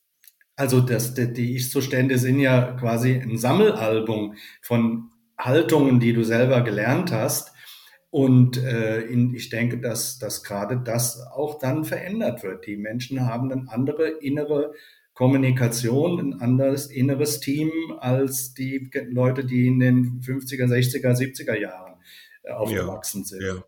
[0.55, 7.11] also das, die Ich-Zustände sind ja quasi ein Sammelalbum von Haltungen, die du selber gelernt
[7.11, 7.53] hast.
[8.11, 12.67] Und äh, in, ich denke, dass, dass gerade das auch dann verändert wird.
[12.67, 14.73] Die Menschen haben eine andere innere
[15.13, 21.95] Kommunikation, ein anderes inneres Team als die Leute, die in den 50er, 60er, 70er Jahren
[22.43, 23.43] äh, aufgewachsen ja, sind.
[23.43, 23.63] Ja.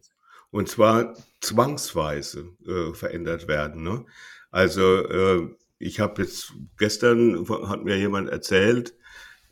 [0.52, 3.84] Und zwar zwangsweise äh, verändert werden.
[3.84, 4.06] Ne?
[4.52, 8.96] Also äh, ich habe jetzt gestern hat mir jemand erzählt,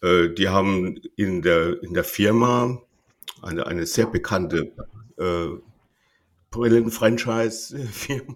[0.04, 2.82] Äh, die haben in der, in der Firma
[3.42, 4.74] eine, eine sehr bekannte
[5.18, 5.48] äh,
[6.52, 8.36] Brillen-Franchise-Firma.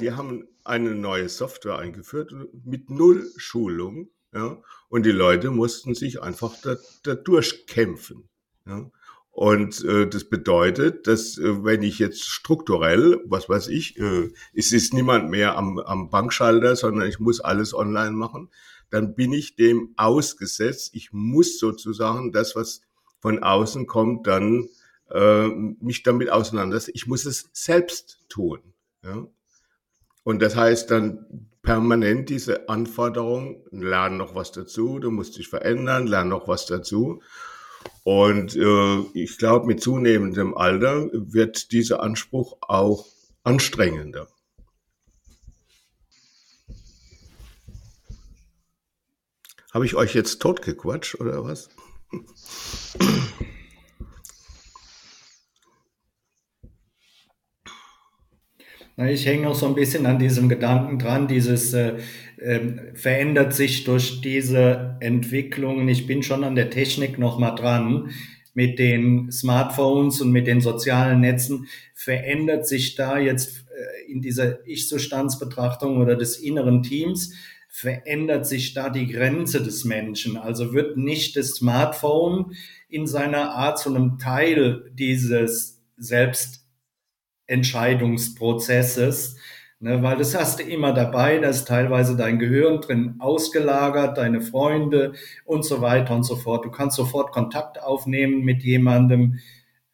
[0.00, 2.32] Die haben eine neue Software eingeführt
[2.64, 4.10] mit null Schulung.
[4.32, 8.28] Ja, und die Leute mussten sich einfach da, da durchkämpfen.
[8.66, 8.90] Ja.
[9.30, 14.72] Und äh, das bedeutet, dass äh, wenn ich jetzt strukturell, was weiß ich, äh, es
[14.72, 18.50] ist niemand mehr am, am Bankschalter, sondern ich muss alles online machen,
[18.88, 20.90] dann bin ich dem ausgesetzt.
[20.94, 22.80] Ich muss sozusagen das, was
[23.20, 24.68] von außen kommt, dann
[25.10, 26.92] äh, mich damit auseinandersetzen.
[26.94, 28.60] Ich muss es selbst tun.
[29.02, 29.26] Ja?
[30.26, 36.08] Und das heißt dann permanent diese Anforderung, lern noch was dazu, du musst dich verändern,
[36.08, 37.22] lern noch was dazu.
[38.02, 43.06] Und äh, ich glaube, mit zunehmendem Alter wird dieser Anspruch auch
[43.44, 44.26] anstrengender.
[49.72, 51.68] Habe ich euch jetzt totgequatscht oder was?
[58.98, 61.98] Ich hänge noch so ein bisschen an diesem Gedanken dran, dieses äh,
[62.38, 65.86] äh, verändert sich durch diese Entwicklungen.
[65.88, 68.10] Ich bin schon an der Technik noch mal dran.
[68.54, 74.66] Mit den Smartphones und mit den sozialen Netzen verändert sich da jetzt äh, in dieser
[74.66, 77.34] Ich-Zustandsbetrachtung oder des inneren Teams
[77.68, 80.38] verändert sich da die Grenze des Menschen.
[80.38, 82.52] Also wird nicht das Smartphone
[82.88, 85.82] in seiner Art zu einem Teil dieses
[87.48, 89.36] Selbstentscheidungsprozesses,
[89.78, 94.40] Ne, weil das hast du immer dabei, da ist teilweise dein Gehirn drin ausgelagert, deine
[94.40, 95.12] Freunde
[95.44, 96.64] und so weiter und so fort.
[96.64, 99.38] Du kannst sofort Kontakt aufnehmen mit jemandem.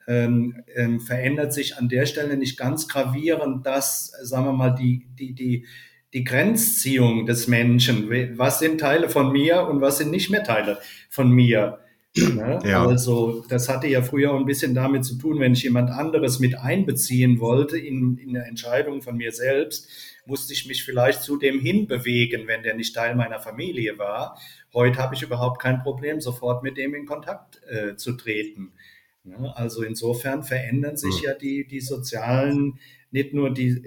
[0.07, 5.07] Ähm, ähm, verändert sich an der Stelle nicht ganz gravierend, dass, sagen wir mal, die,
[5.19, 5.67] die, die,
[6.12, 10.79] die Grenzziehung des Menschen, was sind Teile von mir und was sind nicht mehr Teile
[11.09, 11.82] von mir.
[12.35, 12.61] Ne?
[12.64, 12.87] Ja.
[12.87, 16.40] Also das hatte ja früher auch ein bisschen damit zu tun, wenn ich jemand anderes
[16.40, 19.88] mit einbeziehen wollte in, in eine Entscheidung von mir selbst,
[20.27, 24.38] musste ich mich vielleicht zu dem hinbewegen, wenn der nicht Teil meiner Familie war.
[24.75, 28.72] Heute habe ich überhaupt kein Problem, sofort mit dem in Kontakt äh, zu treten.
[29.25, 29.53] Ne?
[29.57, 31.25] Also insofern verändern sich mhm.
[31.25, 32.79] ja die, die sozialen
[33.12, 33.83] nicht nur die,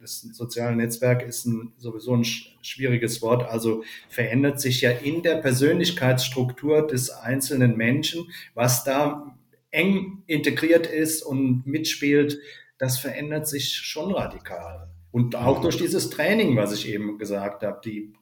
[0.00, 5.36] das soziale Netzwerk ist ein, sowieso ein schwieriges Wort, also verändert sich ja in der
[5.36, 9.36] Persönlichkeitsstruktur des einzelnen Menschen, was da
[9.70, 12.38] eng integriert ist und mitspielt,
[12.78, 14.90] das verändert sich schon radikal.
[15.10, 18.12] Und auch durch dieses Training, was ich eben gesagt habe, die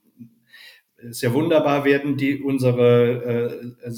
[0.96, 3.90] ist ja wunderbar, werden die unsere äh,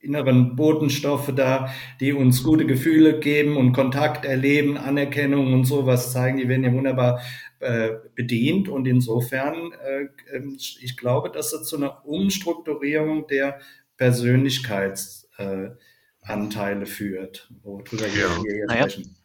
[0.00, 6.38] inneren Botenstoffe da, die uns gute Gefühle geben und Kontakt erleben, Anerkennung und sowas zeigen,
[6.38, 7.20] die werden ja wunderbar
[7.60, 13.58] äh, bedient und insofern, äh, ähm, ich glaube, dass das zu einer Umstrukturierung der
[13.96, 18.42] Persönlichkeitsanteile äh, führt, worüber ja.
[18.42, 18.88] wir jetzt naja.
[18.88, 19.17] sprechen.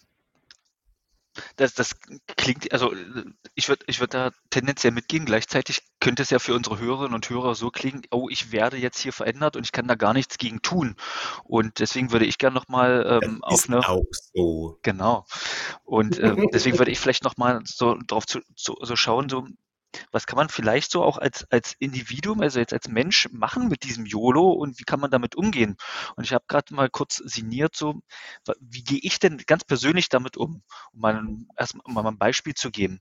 [1.56, 1.96] Das, das
[2.38, 2.94] klingt, also
[3.56, 5.26] ich würde ich würd da tendenziell mitgehen.
[5.26, 9.00] Gleichzeitig könnte es ja für unsere Hörerinnen und Hörer so klingen, oh, ich werde jetzt
[9.00, 10.96] hier verändert und ich kann da gar nichts gegen tun.
[11.44, 13.88] Und deswegen würde ich gerne nochmal ähm, auf eine.
[13.88, 14.80] Auch so.
[14.84, 15.26] Genau.
[15.84, 19.48] Und äh, deswegen würde ich vielleicht nochmal so drauf zu, zu, so schauen, so
[20.12, 23.84] was kann man vielleicht so auch als, als Individuum, also jetzt als Mensch machen mit
[23.84, 25.76] diesem YOLO und wie kann man damit umgehen?
[26.16, 28.02] Und ich habe gerade mal kurz sinniert, so,
[28.60, 31.24] wie gehe ich denn ganz persönlich damit um, um mal,
[31.58, 33.00] erst mal ein Beispiel zu geben.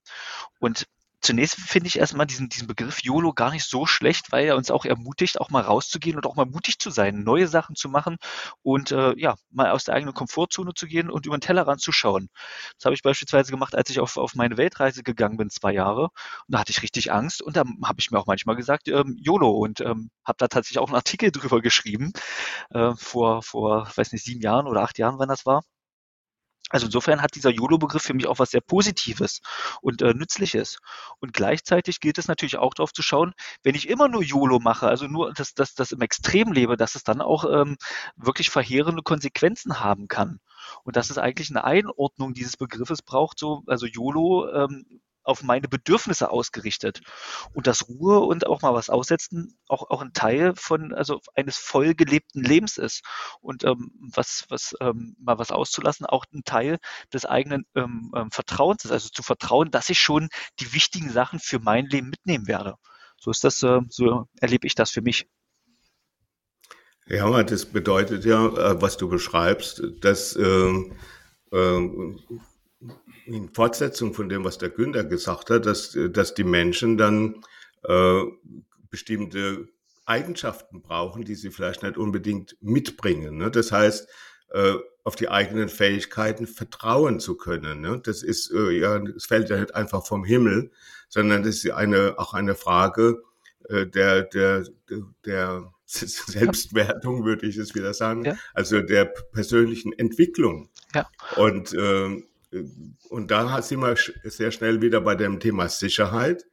[0.59, 0.87] Und
[1.22, 4.70] zunächst finde ich erstmal diesen, diesen Begriff YOLO gar nicht so schlecht, weil er uns
[4.70, 8.16] auch ermutigt, auch mal rauszugehen und auch mal mutig zu sein, neue Sachen zu machen
[8.62, 11.92] und äh, ja, mal aus der eigenen Komfortzone zu gehen und über den Tellerrand zu
[11.92, 12.28] schauen.
[12.76, 16.04] Das habe ich beispielsweise gemacht, als ich auf, auf meine Weltreise gegangen bin, zwei Jahre.
[16.04, 16.12] Und
[16.48, 19.50] da hatte ich richtig Angst und da habe ich mir auch manchmal gesagt, ähm, YOLO
[19.50, 22.12] und ähm, habe da tatsächlich auch einen Artikel drüber geschrieben,
[22.70, 25.62] äh, vor, vor, weiß nicht, sieben Jahren oder acht Jahren, wann das war.
[26.72, 29.40] Also insofern hat dieser YOLO-Begriff für mich auch was sehr Positives
[29.82, 30.78] und äh, Nützliches.
[31.20, 34.88] Und gleichzeitig gilt es natürlich auch darauf zu schauen, wenn ich immer nur YOLO mache,
[34.88, 37.76] also nur das, das, das im Extrem lebe, dass es dann auch ähm,
[38.16, 40.40] wirklich verheerende Konsequenzen haben kann.
[40.82, 45.68] Und dass es eigentlich eine Einordnung dieses Begriffes braucht, so, also YOLO ähm, auf meine
[45.68, 47.00] Bedürfnisse ausgerichtet.
[47.52, 51.56] Und dass Ruhe und auch mal was aussetzen auch, auch ein Teil von, also eines
[51.56, 53.02] voll gelebten Lebens ist.
[53.40, 56.78] Und ähm, was, was, ähm, mal was auszulassen, auch ein Teil
[57.12, 58.92] des eigenen ähm, ähm, Vertrauens ist.
[58.92, 60.28] Also zu vertrauen, dass ich schon
[60.61, 62.76] die wichtigen Sachen für mein Leben mitnehmen werde.
[63.18, 65.28] So ist das, äh, so erlebe ich das für mich.
[67.06, 70.90] Ja, das bedeutet ja, äh, was du beschreibst, dass äh,
[71.52, 72.16] äh,
[73.26, 77.42] in Fortsetzung von dem, was der Günther gesagt hat, dass, dass die Menschen dann
[77.84, 78.22] äh,
[78.90, 79.68] bestimmte
[80.04, 83.36] Eigenschaften brauchen, die sie vielleicht nicht unbedingt mitbringen.
[83.36, 83.50] Ne?
[83.50, 84.08] Das heißt,
[84.50, 87.80] äh, auf die eigenen Fähigkeiten vertrauen zu können.
[87.80, 88.00] Ne?
[88.04, 90.70] Das ist äh, ja, es fällt ja nicht einfach vom Himmel,
[91.08, 93.22] sondern das ist eine auch eine Frage
[93.68, 94.64] äh, der der
[95.24, 98.36] der Selbstwertung, würde ich es wieder sagen, ja.
[98.54, 100.70] also der persönlichen Entwicklung.
[100.94, 101.08] Ja.
[101.36, 102.22] Und äh,
[103.08, 106.44] und da sind wir sehr schnell wieder bei dem Thema Sicherheit.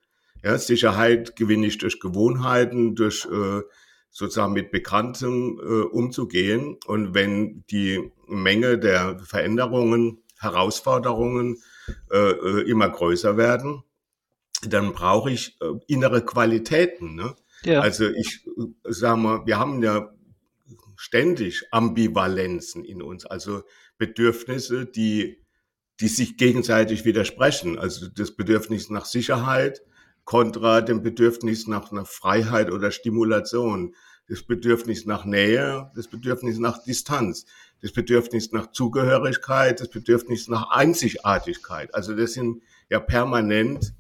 [0.44, 3.62] Ja, Sicherheit gewinne ich durch Gewohnheiten, durch äh,
[4.10, 6.78] sozusagen mit Bekanntem äh, umzugehen.
[6.86, 11.58] Und wenn die Menge der Veränderungen, Herausforderungen
[12.12, 13.84] äh, äh immer größer werden,
[14.68, 17.16] dann brauche ich äh, innere Qualitäten.
[17.16, 17.36] Ne?
[17.64, 17.82] Ja.
[17.82, 20.10] Also ich äh, sage mal, wir haben ja
[20.96, 23.64] ständig Ambivalenzen in uns, also
[23.98, 25.42] Bedürfnisse, die,
[26.00, 27.78] die sich gegenseitig widersprechen.
[27.78, 29.82] Also das Bedürfnis nach Sicherheit,
[30.24, 33.96] kontra dem Bedürfnis nach einer Freiheit oder Stimulation,
[34.28, 37.46] das Bedürfnis nach Nähe, das Bedürfnis nach Distanz,
[37.82, 41.94] das Bedürfnis nach Zugehörigkeit, das Bedürfnis nach Einzigartigkeit.
[41.96, 43.96] Also das sind ja permanent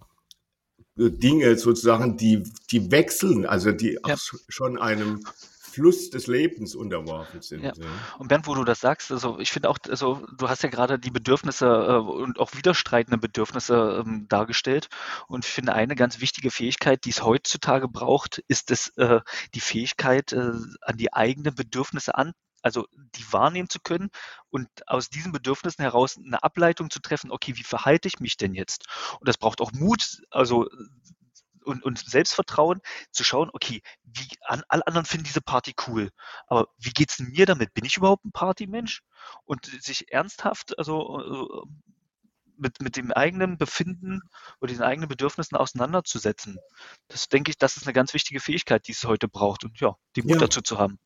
[0.97, 4.13] äh, Dinge sozusagen, die, die wechseln, also die ja.
[4.13, 5.23] auch schon einem
[5.79, 7.63] Fluss des Lebens unterworfen sind.
[7.63, 7.73] Ja.
[8.17, 10.99] Und Bernd, wo du das sagst, also ich finde auch, also du hast ja gerade
[10.99, 14.89] die Bedürfnisse äh, und auch widerstreitende Bedürfnisse ähm, dargestellt.
[15.27, 19.21] Und ich finde, eine ganz wichtige Fähigkeit, die es heutzutage braucht, ist es äh,
[19.53, 24.09] die Fähigkeit, äh, an die eigenen Bedürfnisse an, also die wahrnehmen zu können
[24.49, 28.53] und aus diesen Bedürfnissen heraus eine Ableitung zu treffen, okay, wie verhalte ich mich denn
[28.53, 28.85] jetzt?
[29.19, 30.67] Und das braucht auch Mut, also
[31.63, 36.09] und, und Selbstvertrauen zu schauen, okay, wie an, alle anderen finden diese Party cool,
[36.47, 37.73] aber wie geht's mir damit?
[37.73, 39.01] Bin ich überhaupt ein Partymensch?
[39.45, 41.69] Und sich ernsthaft, also äh,
[42.59, 44.21] mit, mit dem eigenen Befinden
[44.59, 46.57] oder den eigenen Bedürfnissen auseinanderzusetzen.
[47.07, 49.95] Das denke ich, das ist eine ganz wichtige Fähigkeit, die es heute braucht und ja,
[50.15, 50.39] die Mut ja.
[50.39, 50.99] dazu zu haben.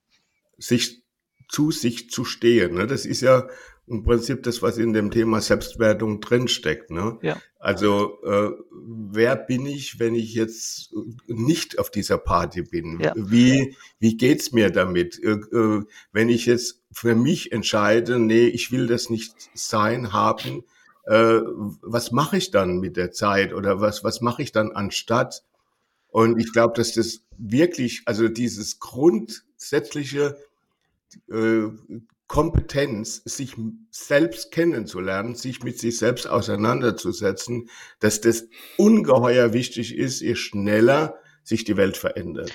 [0.57, 1.03] Sich
[1.49, 2.73] zu sich zu stehen.
[2.73, 2.87] Ne?
[2.87, 3.47] Das ist ja
[3.87, 6.89] im Prinzip das, was in dem Thema Selbstwertung drinsteckt.
[6.89, 7.17] Ne?
[7.21, 7.41] Ja.
[7.59, 10.93] Also äh, wer bin ich, wenn ich jetzt
[11.27, 12.99] nicht auf dieser Party bin?
[13.01, 13.13] Ja.
[13.15, 15.21] Wie, wie geht's mir damit?
[15.21, 20.63] Äh, äh, wenn ich jetzt für mich entscheide, nee, ich will das nicht sein, haben,
[21.05, 21.41] äh,
[21.81, 25.43] was mache ich dann mit der Zeit oder was, was mache ich dann anstatt?
[26.07, 30.37] Und ich glaube, dass das wirklich, also dieses grundsätzliche
[31.29, 31.63] äh,
[32.33, 33.55] Kompetenz, sich
[33.91, 37.69] selbst kennenzulernen, sich mit sich selbst auseinanderzusetzen,
[37.99, 42.51] dass das ungeheuer wichtig ist, je schneller sich die Welt verändert.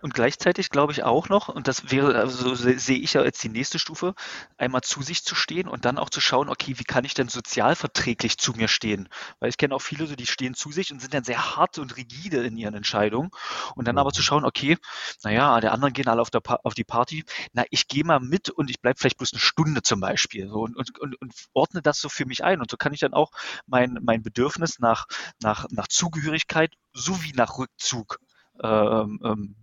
[0.00, 3.48] Und gleichzeitig glaube ich auch noch, und das wäre, also sehe ich ja als die
[3.48, 4.14] nächste Stufe,
[4.56, 7.28] einmal zu sich zu stehen und dann auch zu schauen, okay, wie kann ich denn
[7.28, 9.08] sozialverträglich zu mir stehen?
[9.38, 11.78] Weil ich kenne auch viele, so, die stehen zu sich und sind dann sehr hart
[11.78, 13.30] und rigide in ihren Entscheidungen.
[13.76, 14.00] Und dann mhm.
[14.00, 14.76] aber zu schauen, okay,
[15.22, 18.50] naja, der anderen gehen alle auf, der auf die Party, na, ich gehe mal mit
[18.50, 21.80] und ich bleibe vielleicht bloß eine Stunde zum Beispiel so, und, und, und, und ordne
[21.80, 22.60] das so für mich ein.
[22.60, 23.30] Und so kann ich dann auch
[23.66, 25.06] mein, mein Bedürfnis nach,
[25.40, 28.18] nach, nach Zugehörigkeit sowie nach Rückzug
[28.62, 29.54] ähm, ähm,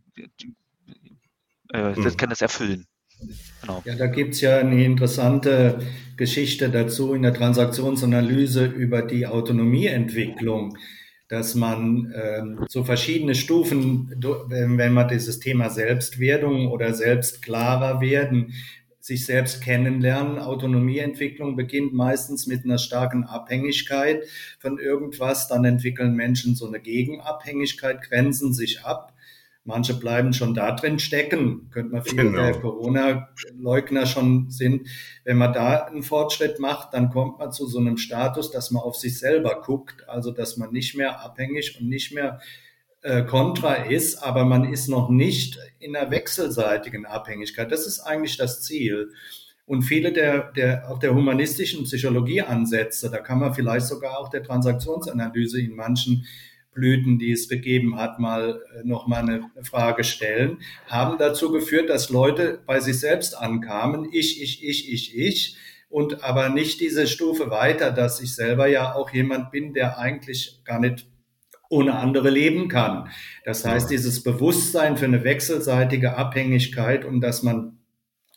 [1.74, 2.18] äh, das mhm.
[2.18, 2.86] kann das erfüllen.
[3.62, 3.82] Genau.
[3.86, 5.80] Ja, da gibt es ja eine interessante
[6.16, 10.78] Geschichte dazu in der Transaktionsanalyse über die Autonomieentwicklung,
[11.28, 14.16] dass man ähm, so verschiedene Stufen,
[14.48, 18.54] wenn man dieses Thema Selbstwerdung oder selbstklarer werden,
[19.00, 20.40] sich selbst kennenlernen.
[20.40, 24.24] Autonomieentwicklung beginnt meistens mit einer starken Abhängigkeit
[24.60, 25.48] von irgendwas.
[25.48, 29.14] Dann entwickeln Menschen so eine Gegenabhängigkeit, grenzen sich ab.
[29.66, 31.70] Manche bleiben schon da drin stecken.
[31.70, 32.42] Könnte man viele genau.
[32.42, 34.88] der Corona-Leugner schon sind.
[35.24, 38.82] Wenn man da einen Fortschritt macht, dann kommt man zu so einem Status, dass man
[38.82, 40.08] auf sich selber guckt.
[40.10, 42.40] Also, dass man nicht mehr abhängig und nicht mehr
[43.28, 47.72] kontra ist, aber man ist noch nicht in einer wechselseitigen Abhängigkeit.
[47.72, 49.12] Das ist eigentlich das Ziel.
[49.66, 54.44] Und viele der, der, auch der humanistischen Psychologieansätze, da kann man vielleicht sogar auch der
[54.44, 56.26] Transaktionsanalyse in manchen
[56.74, 61.90] Blüten, die es gegeben hat, mal äh, noch mal eine Frage stellen, haben dazu geführt,
[61.90, 65.58] dass Leute bei sich selbst ankamen, ich, ich, ich, ich, ich,
[65.90, 70.62] und aber nicht diese Stufe weiter, dass ich selber ja auch jemand bin, der eigentlich
[70.64, 71.09] gar nicht
[71.70, 73.10] ohne andere leben kann.
[73.46, 77.79] Das heißt, dieses Bewusstsein für eine wechselseitige Abhängigkeit und dass man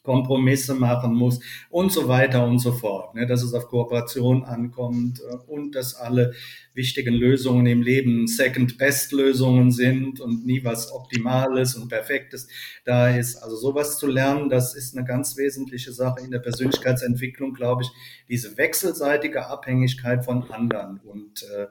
[0.02, 1.40] Kompromisse machen muss
[1.70, 3.14] und so weiter und so fort.
[3.14, 6.32] Ne, dass es auf Kooperation ankommt äh, und dass alle
[6.74, 12.48] wichtigen Lösungen im Leben Second-Best-Lösungen sind und nie was Optimales und Perfektes
[12.84, 13.36] da ist.
[13.36, 17.90] Also sowas zu lernen, das ist eine ganz wesentliche Sache in der Persönlichkeitsentwicklung, glaube ich,
[18.28, 21.00] diese wechselseitige Abhängigkeit von anderen.
[21.00, 21.66] Und äh,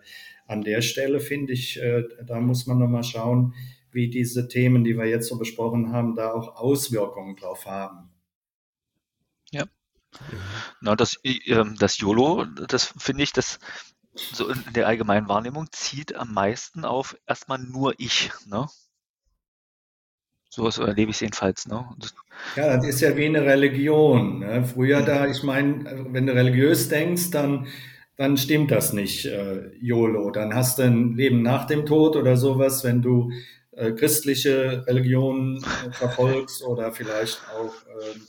[0.48, 3.54] an der Stelle finde ich, äh, da muss man nochmal schauen,
[3.92, 8.10] wie diese Themen, die wir jetzt so besprochen haben, da auch Auswirkungen drauf haben.
[10.32, 10.38] Ja.
[10.82, 13.60] Na, das, ähm, das YOLO, das finde ich, das
[14.14, 18.32] so in der allgemeinen Wahrnehmung zieht am meisten auf erstmal nur ich.
[18.46, 18.68] Ne?
[20.50, 21.66] So erlebe ich es jedenfalls.
[21.68, 21.86] Ne?
[22.58, 24.40] Ja, das ist ja wie eine Religion.
[24.40, 24.66] Ne?
[24.66, 25.06] Früher mhm.
[25.06, 27.68] da, ich meine, wenn du religiös denkst, dann,
[28.18, 30.30] dann stimmt das nicht, äh, YOLO.
[30.32, 33.32] Dann hast du ein Leben nach dem Tod oder sowas, wenn du
[33.72, 38.20] äh, christliche Religionen äh, verfolgst oder vielleicht auch äh,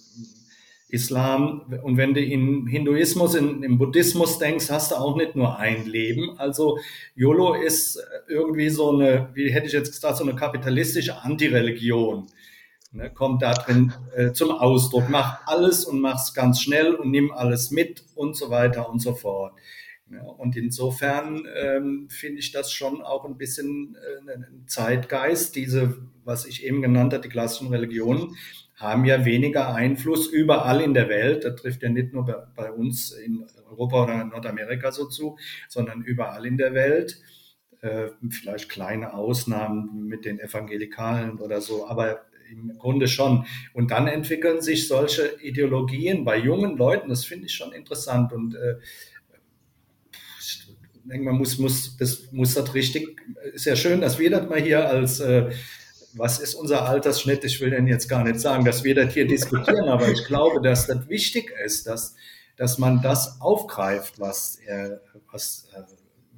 [0.92, 1.62] Islam.
[1.82, 5.86] Und wenn du in Hinduismus, in, im Buddhismus denkst, hast du auch nicht nur ein
[5.86, 6.38] Leben.
[6.38, 6.78] Also
[7.14, 12.26] YOLO ist irgendwie so eine, wie hätte ich jetzt gesagt, so eine kapitalistische Antireligion.
[12.94, 15.04] Ne, kommt da drin äh, zum Ausdruck.
[15.08, 19.14] Mach alles und mach's ganz schnell und nimm alles mit und so weiter und so
[19.14, 19.54] fort.
[20.10, 25.96] Ja, und insofern ähm, finde ich das schon auch ein bisschen äh, ein Zeitgeist, diese,
[26.22, 28.36] was ich eben genannt habe, die klassischen Religionen,
[28.76, 31.44] haben ja weniger Einfluss überall in der Welt.
[31.44, 32.24] Das trifft ja nicht nur
[32.56, 35.36] bei, uns in Europa oder Nordamerika so zu,
[35.68, 37.20] sondern überall in der Welt.
[37.80, 43.46] Äh, vielleicht kleine Ausnahmen mit den Evangelikalen oder so, aber im Grunde schon.
[43.72, 48.32] Und dann entwickeln sich solche Ideologien bei jungen Leuten, das finde ich schon interessant.
[48.32, 48.76] Und äh,
[50.40, 50.66] ich
[51.04, 53.20] denke, man muss, muss, das muss das richtig,
[53.54, 55.50] ist ja schön, dass wir das mal hier als äh,
[56.14, 57.44] was ist unser Altersschnitt?
[57.44, 60.60] Ich will denn jetzt gar nicht sagen, dass wir das hier diskutieren, aber ich glaube,
[60.60, 62.14] dass das wichtig ist, dass,
[62.56, 64.96] dass man das aufgreift, was, äh,
[65.30, 65.82] was äh,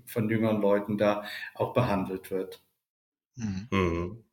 [0.07, 2.61] von jüngeren Leuten da auch behandelt wird.
[3.37, 3.66] Mhm.
[3.70, 4.25] mhm.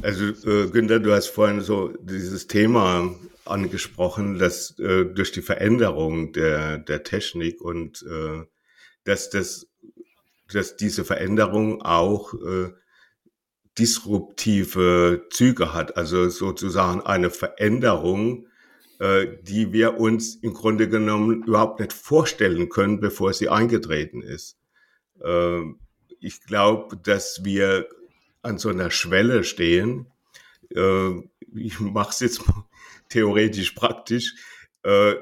[0.00, 6.32] Also äh, Günther, du hast vorhin so dieses Thema angesprochen, dass äh, durch die Veränderung
[6.32, 8.44] der, der Technik und äh,
[9.02, 9.66] dass, das,
[10.52, 12.68] dass diese Veränderung auch äh,
[13.78, 18.46] disruptive Züge hat, also sozusagen eine Veränderung,
[18.98, 24.58] äh, die wir uns im Grunde genommen überhaupt nicht vorstellen können, bevor sie eingetreten ist.
[25.22, 25.60] Äh,
[26.20, 27.88] ich glaube, dass wir
[28.42, 30.06] an so einer Schwelle stehen.
[30.74, 31.10] Äh,
[31.54, 32.42] ich mache es jetzt
[33.08, 34.34] theoretisch praktisch.
[34.82, 35.14] Äh,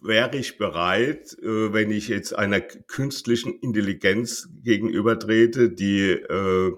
[0.00, 6.72] wäre ich bereit, äh, wenn ich jetzt einer künstlichen Intelligenz gegenübertrete, die äh,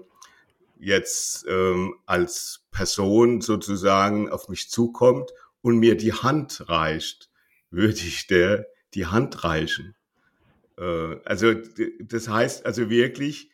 [0.79, 7.29] jetzt ähm, als Person sozusagen auf mich zukommt und mir die Hand reicht,
[7.69, 9.95] würde ich der die Hand reichen.
[10.77, 11.53] Äh, also
[11.99, 13.49] das heißt also wirklich,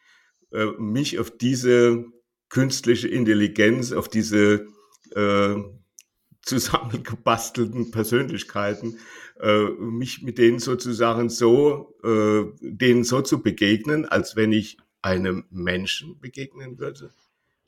[0.51, 2.05] äh, mich auf diese
[2.49, 4.67] künstliche Intelligenz, auf diese
[5.15, 5.55] äh,
[6.43, 8.99] zusammengebastelten Persönlichkeiten,
[9.39, 15.45] äh, mich mit denen sozusagen so, äh, denen so zu begegnen, als wenn ich einem
[15.51, 17.13] Menschen begegnen würde.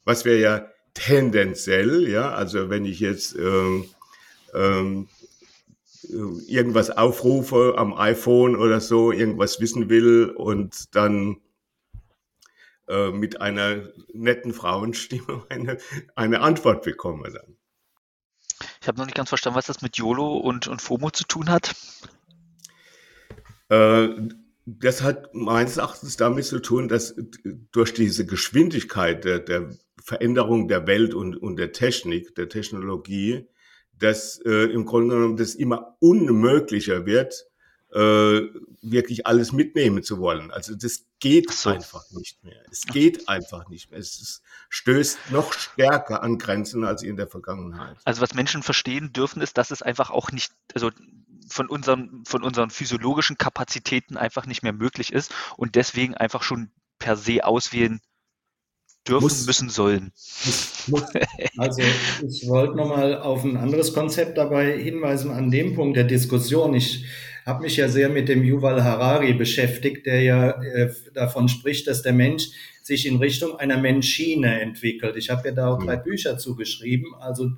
[0.03, 3.85] Was wäre ja tendenziell, ja, also wenn ich jetzt ähm,
[4.53, 5.07] ähm,
[6.47, 11.37] irgendwas aufrufe am iPhone oder so, irgendwas wissen will und dann
[12.87, 15.77] äh, mit einer netten Frauenstimme eine,
[16.15, 17.57] eine Antwort bekomme dann.
[18.81, 21.49] Ich habe noch nicht ganz verstanden, was das mit YOLO und, und FOMO zu tun
[21.49, 21.75] hat.
[23.69, 24.09] Äh,
[24.65, 27.15] das hat meines Erachtens damit zu tun, dass
[27.71, 29.69] durch diese Geschwindigkeit der, der
[30.03, 33.47] Veränderung der Welt und, und der Technik, der Technologie,
[33.97, 37.45] dass äh, im Grunde genommen das immer unmöglicher wird,
[37.93, 38.41] äh,
[38.81, 40.51] wirklich alles mitnehmen zu wollen.
[40.51, 41.69] Also das geht so.
[41.69, 42.61] einfach nicht mehr.
[42.69, 43.99] Es geht einfach nicht mehr.
[43.99, 47.97] Es ist, stößt noch stärker an Grenzen als in der Vergangenheit.
[48.03, 50.91] Also was Menschen verstehen dürfen, ist, dass es einfach auch nicht, also
[51.47, 56.71] von unseren, von unseren physiologischen Kapazitäten einfach nicht mehr möglich ist und deswegen einfach schon
[56.99, 57.99] per se auswählen
[59.07, 60.11] dürfen, muss, müssen, sollen.
[60.13, 61.03] Muss, muss.
[61.57, 61.81] Also
[62.27, 66.73] ich wollte nochmal auf ein anderes Konzept dabei hinweisen an dem Punkt der Diskussion.
[66.73, 67.05] Ich
[67.45, 72.01] habe mich ja sehr mit dem Yuval Harari beschäftigt, der ja äh, davon spricht, dass
[72.01, 72.49] der Mensch
[72.81, 75.15] sich in Richtung einer Menschine entwickelt.
[75.15, 77.13] Ich habe ja da auch drei Bücher zugeschrieben.
[77.15, 77.51] Also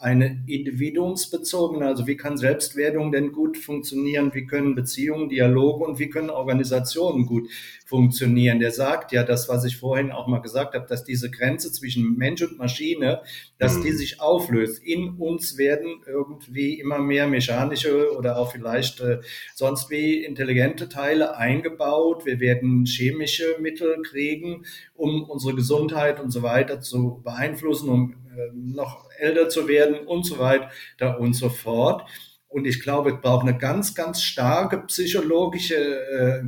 [0.00, 6.08] eine individuumsbezogene, also wie kann Selbstwertung denn gut funktionieren, wie können Beziehungen, Dialoge und wie
[6.08, 7.50] können Organisationen gut
[7.84, 8.60] funktionieren.
[8.60, 12.16] Der sagt ja das, was ich vorhin auch mal gesagt habe, dass diese Grenze zwischen
[12.16, 13.20] Mensch und Maschine,
[13.58, 13.82] dass mhm.
[13.82, 14.82] die sich auflöst.
[14.82, 19.18] In uns werden irgendwie immer mehr mechanische oder auch vielleicht äh,
[19.54, 22.24] sonst wie intelligente Teile eingebaut.
[22.24, 28.50] Wir werden chemische Mittel kriegen, um unsere Gesundheit und so weiter zu beeinflussen, um äh,
[28.54, 30.70] noch älter zu werden und so weiter
[31.18, 32.08] und so fort.
[32.48, 36.38] Und ich glaube, es braucht eine ganz, ganz starke psychologische äh,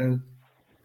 [0.00, 0.18] äh,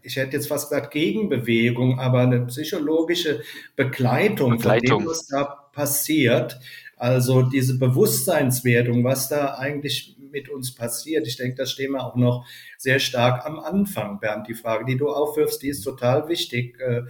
[0.04, 3.42] ich hätte jetzt fast gesagt Gegenbewegung, aber eine psychologische
[3.74, 4.90] Begleitung, Begleitung.
[4.90, 6.60] von dem, was da passiert.
[6.96, 11.26] Also diese Bewusstseinswertung, was da eigentlich mit uns passiert.
[11.26, 14.46] Ich denke, da stehen wir auch noch sehr stark am Anfang, Bernd.
[14.48, 16.78] Die Frage, die du aufwirfst, die ist total wichtig.
[16.80, 17.04] Äh,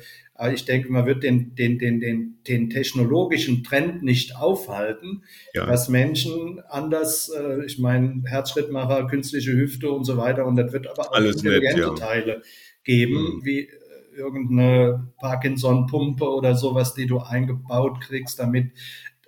[0.53, 5.23] ich denke, man wird den, den, den, den, den technologischen Trend nicht aufhalten,
[5.55, 5.65] ja.
[5.65, 10.87] dass Menschen anders, äh, ich meine, Herzschrittmacher, künstliche Hüfte und so weiter, und das wird
[10.87, 12.07] aber auch Alles intelligente nett, ja.
[12.07, 12.43] Teile
[12.83, 13.45] geben, mhm.
[13.45, 13.69] wie
[14.17, 18.73] irgendeine Parkinson-Pumpe oder sowas, die du eingebaut kriegst, damit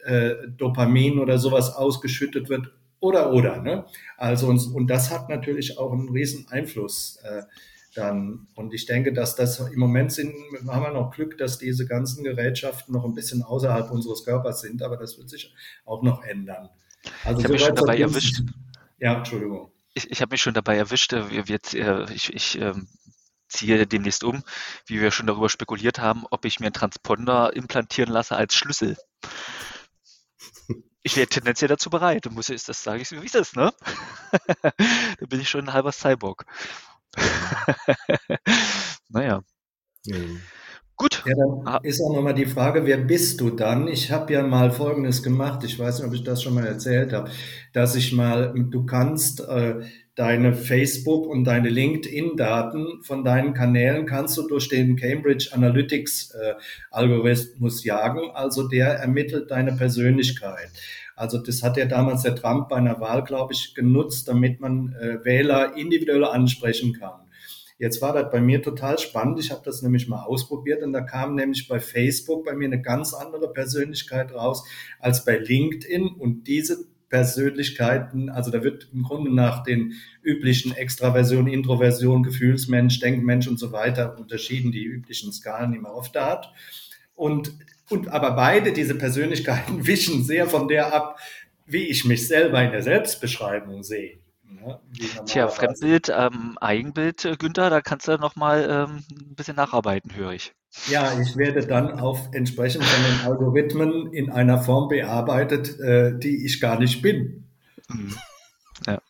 [0.05, 2.73] äh, Dopamin oder sowas ausgeschüttet wird
[3.07, 3.61] oder oder.
[3.63, 3.87] Ne?
[4.17, 7.43] Also und, und das hat natürlich auch einen riesen Einfluss äh,
[7.95, 8.49] dann.
[8.55, 10.35] Und ich denke, dass das im Moment sind,
[10.69, 14.83] haben wir noch Glück, dass diese ganzen Gerätschaften noch ein bisschen außerhalb unseres Körpers sind,
[14.83, 15.55] aber das wird sich
[15.85, 16.69] auch noch ändern.
[17.25, 18.43] Also ich habe mich schon dabei erwischt.
[18.99, 19.71] Ja, Entschuldigung.
[19.95, 21.13] Ich, ich habe mich schon dabei erwischt.
[21.13, 22.89] Äh, wir, wir, äh, ich, ich ähm,
[23.49, 24.43] ziehe demnächst um,
[24.87, 28.97] wie wir schon darüber spekuliert haben, ob ich mir einen Transponder implantieren lasse als Schlüssel.
[31.07, 32.29] Ich wäre tendenziell dazu bereit.
[32.33, 33.73] Muss ich, das sage ich so, wie es ist, ne?
[34.63, 36.45] da bin ich schon ein halber Cyborg.
[39.09, 39.41] naja.
[40.05, 40.41] Mhm.
[40.97, 41.23] Gut.
[41.25, 41.79] Ja, dann ah.
[41.85, 43.87] ist auch nochmal die Frage, wer bist du dann?
[43.87, 47.13] Ich habe ja mal Folgendes gemacht, ich weiß nicht, ob ich das schon mal erzählt
[47.13, 47.31] habe,
[47.73, 49.83] dass ich mal, du kannst äh,
[50.17, 56.55] deine Facebook und deine LinkedIn-Daten von deinen Kanälen kannst du durch den Cambridge Analytics äh,
[56.91, 58.31] Algorithmus jagen.
[58.33, 60.71] Also der ermittelt deine Persönlichkeit.
[61.17, 64.95] Also das hat ja damals der Trump bei einer Wahl, glaube ich, genutzt, damit man
[64.95, 67.21] äh, Wähler individuell ansprechen kann.
[67.79, 69.39] Jetzt war das bei mir total spannend.
[69.39, 72.81] Ich habe das nämlich mal ausprobiert und da kam nämlich bei Facebook bei mir eine
[72.81, 74.65] ganz andere Persönlichkeit raus
[74.99, 76.07] als bei LinkedIn.
[76.09, 83.47] Und diese Persönlichkeiten, also da wird im Grunde nach den üblichen Extraversion, Introversion, Gefühlsmensch, Denkmensch
[83.47, 86.53] und so weiter unterschieden, die üblichen Skalen, die man oft da hat.
[87.15, 87.55] Und,
[87.89, 91.19] und aber beide diese Persönlichkeiten wischen sehr von der ab,
[91.65, 94.19] wie ich mich selber in der Selbstbeschreibung sehe.
[94.67, 94.81] Ja,
[95.25, 100.15] Tja, Fremdbild, ähm, Eigenbild, äh, Günther, da kannst du noch mal ähm, ein bisschen nacharbeiten,
[100.15, 100.55] höre ich.
[100.89, 106.45] Ja, ich werde dann auf entsprechend von den Algorithmen in einer Form bearbeitet, äh, die
[106.45, 107.49] ich gar nicht bin.
[107.89, 108.15] Mhm.
[108.87, 109.03] Ja.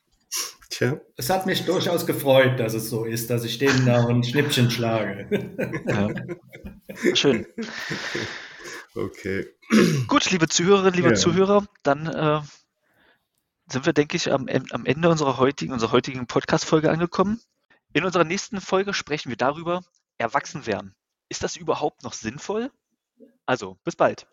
[0.70, 1.00] Tja.
[1.16, 4.70] Es hat mich durchaus gefreut, dass es so ist, dass ich denen da ein Schnippchen
[4.70, 5.28] schlage.
[5.86, 7.14] Ja.
[7.14, 7.46] Schön.
[8.94, 9.46] Okay.
[10.06, 11.14] Gut, liebe Zuhörerinnen, liebe ja.
[11.14, 12.40] Zuhörer, dann äh,
[13.68, 17.40] sind wir, denke ich, am, am Ende unserer heutigen, unserer heutigen Podcast-Folge angekommen.
[17.92, 19.82] In unserer nächsten Folge sprechen wir darüber,
[20.18, 20.94] erwachsen werden.
[21.28, 22.70] Ist das überhaupt noch sinnvoll?
[23.46, 24.26] Also, bis bald.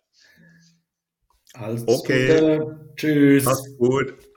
[1.54, 2.40] Alles okay.
[2.40, 2.94] Gute.
[2.96, 3.46] Tschüss.
[3.46, 4.28] Mach's gut.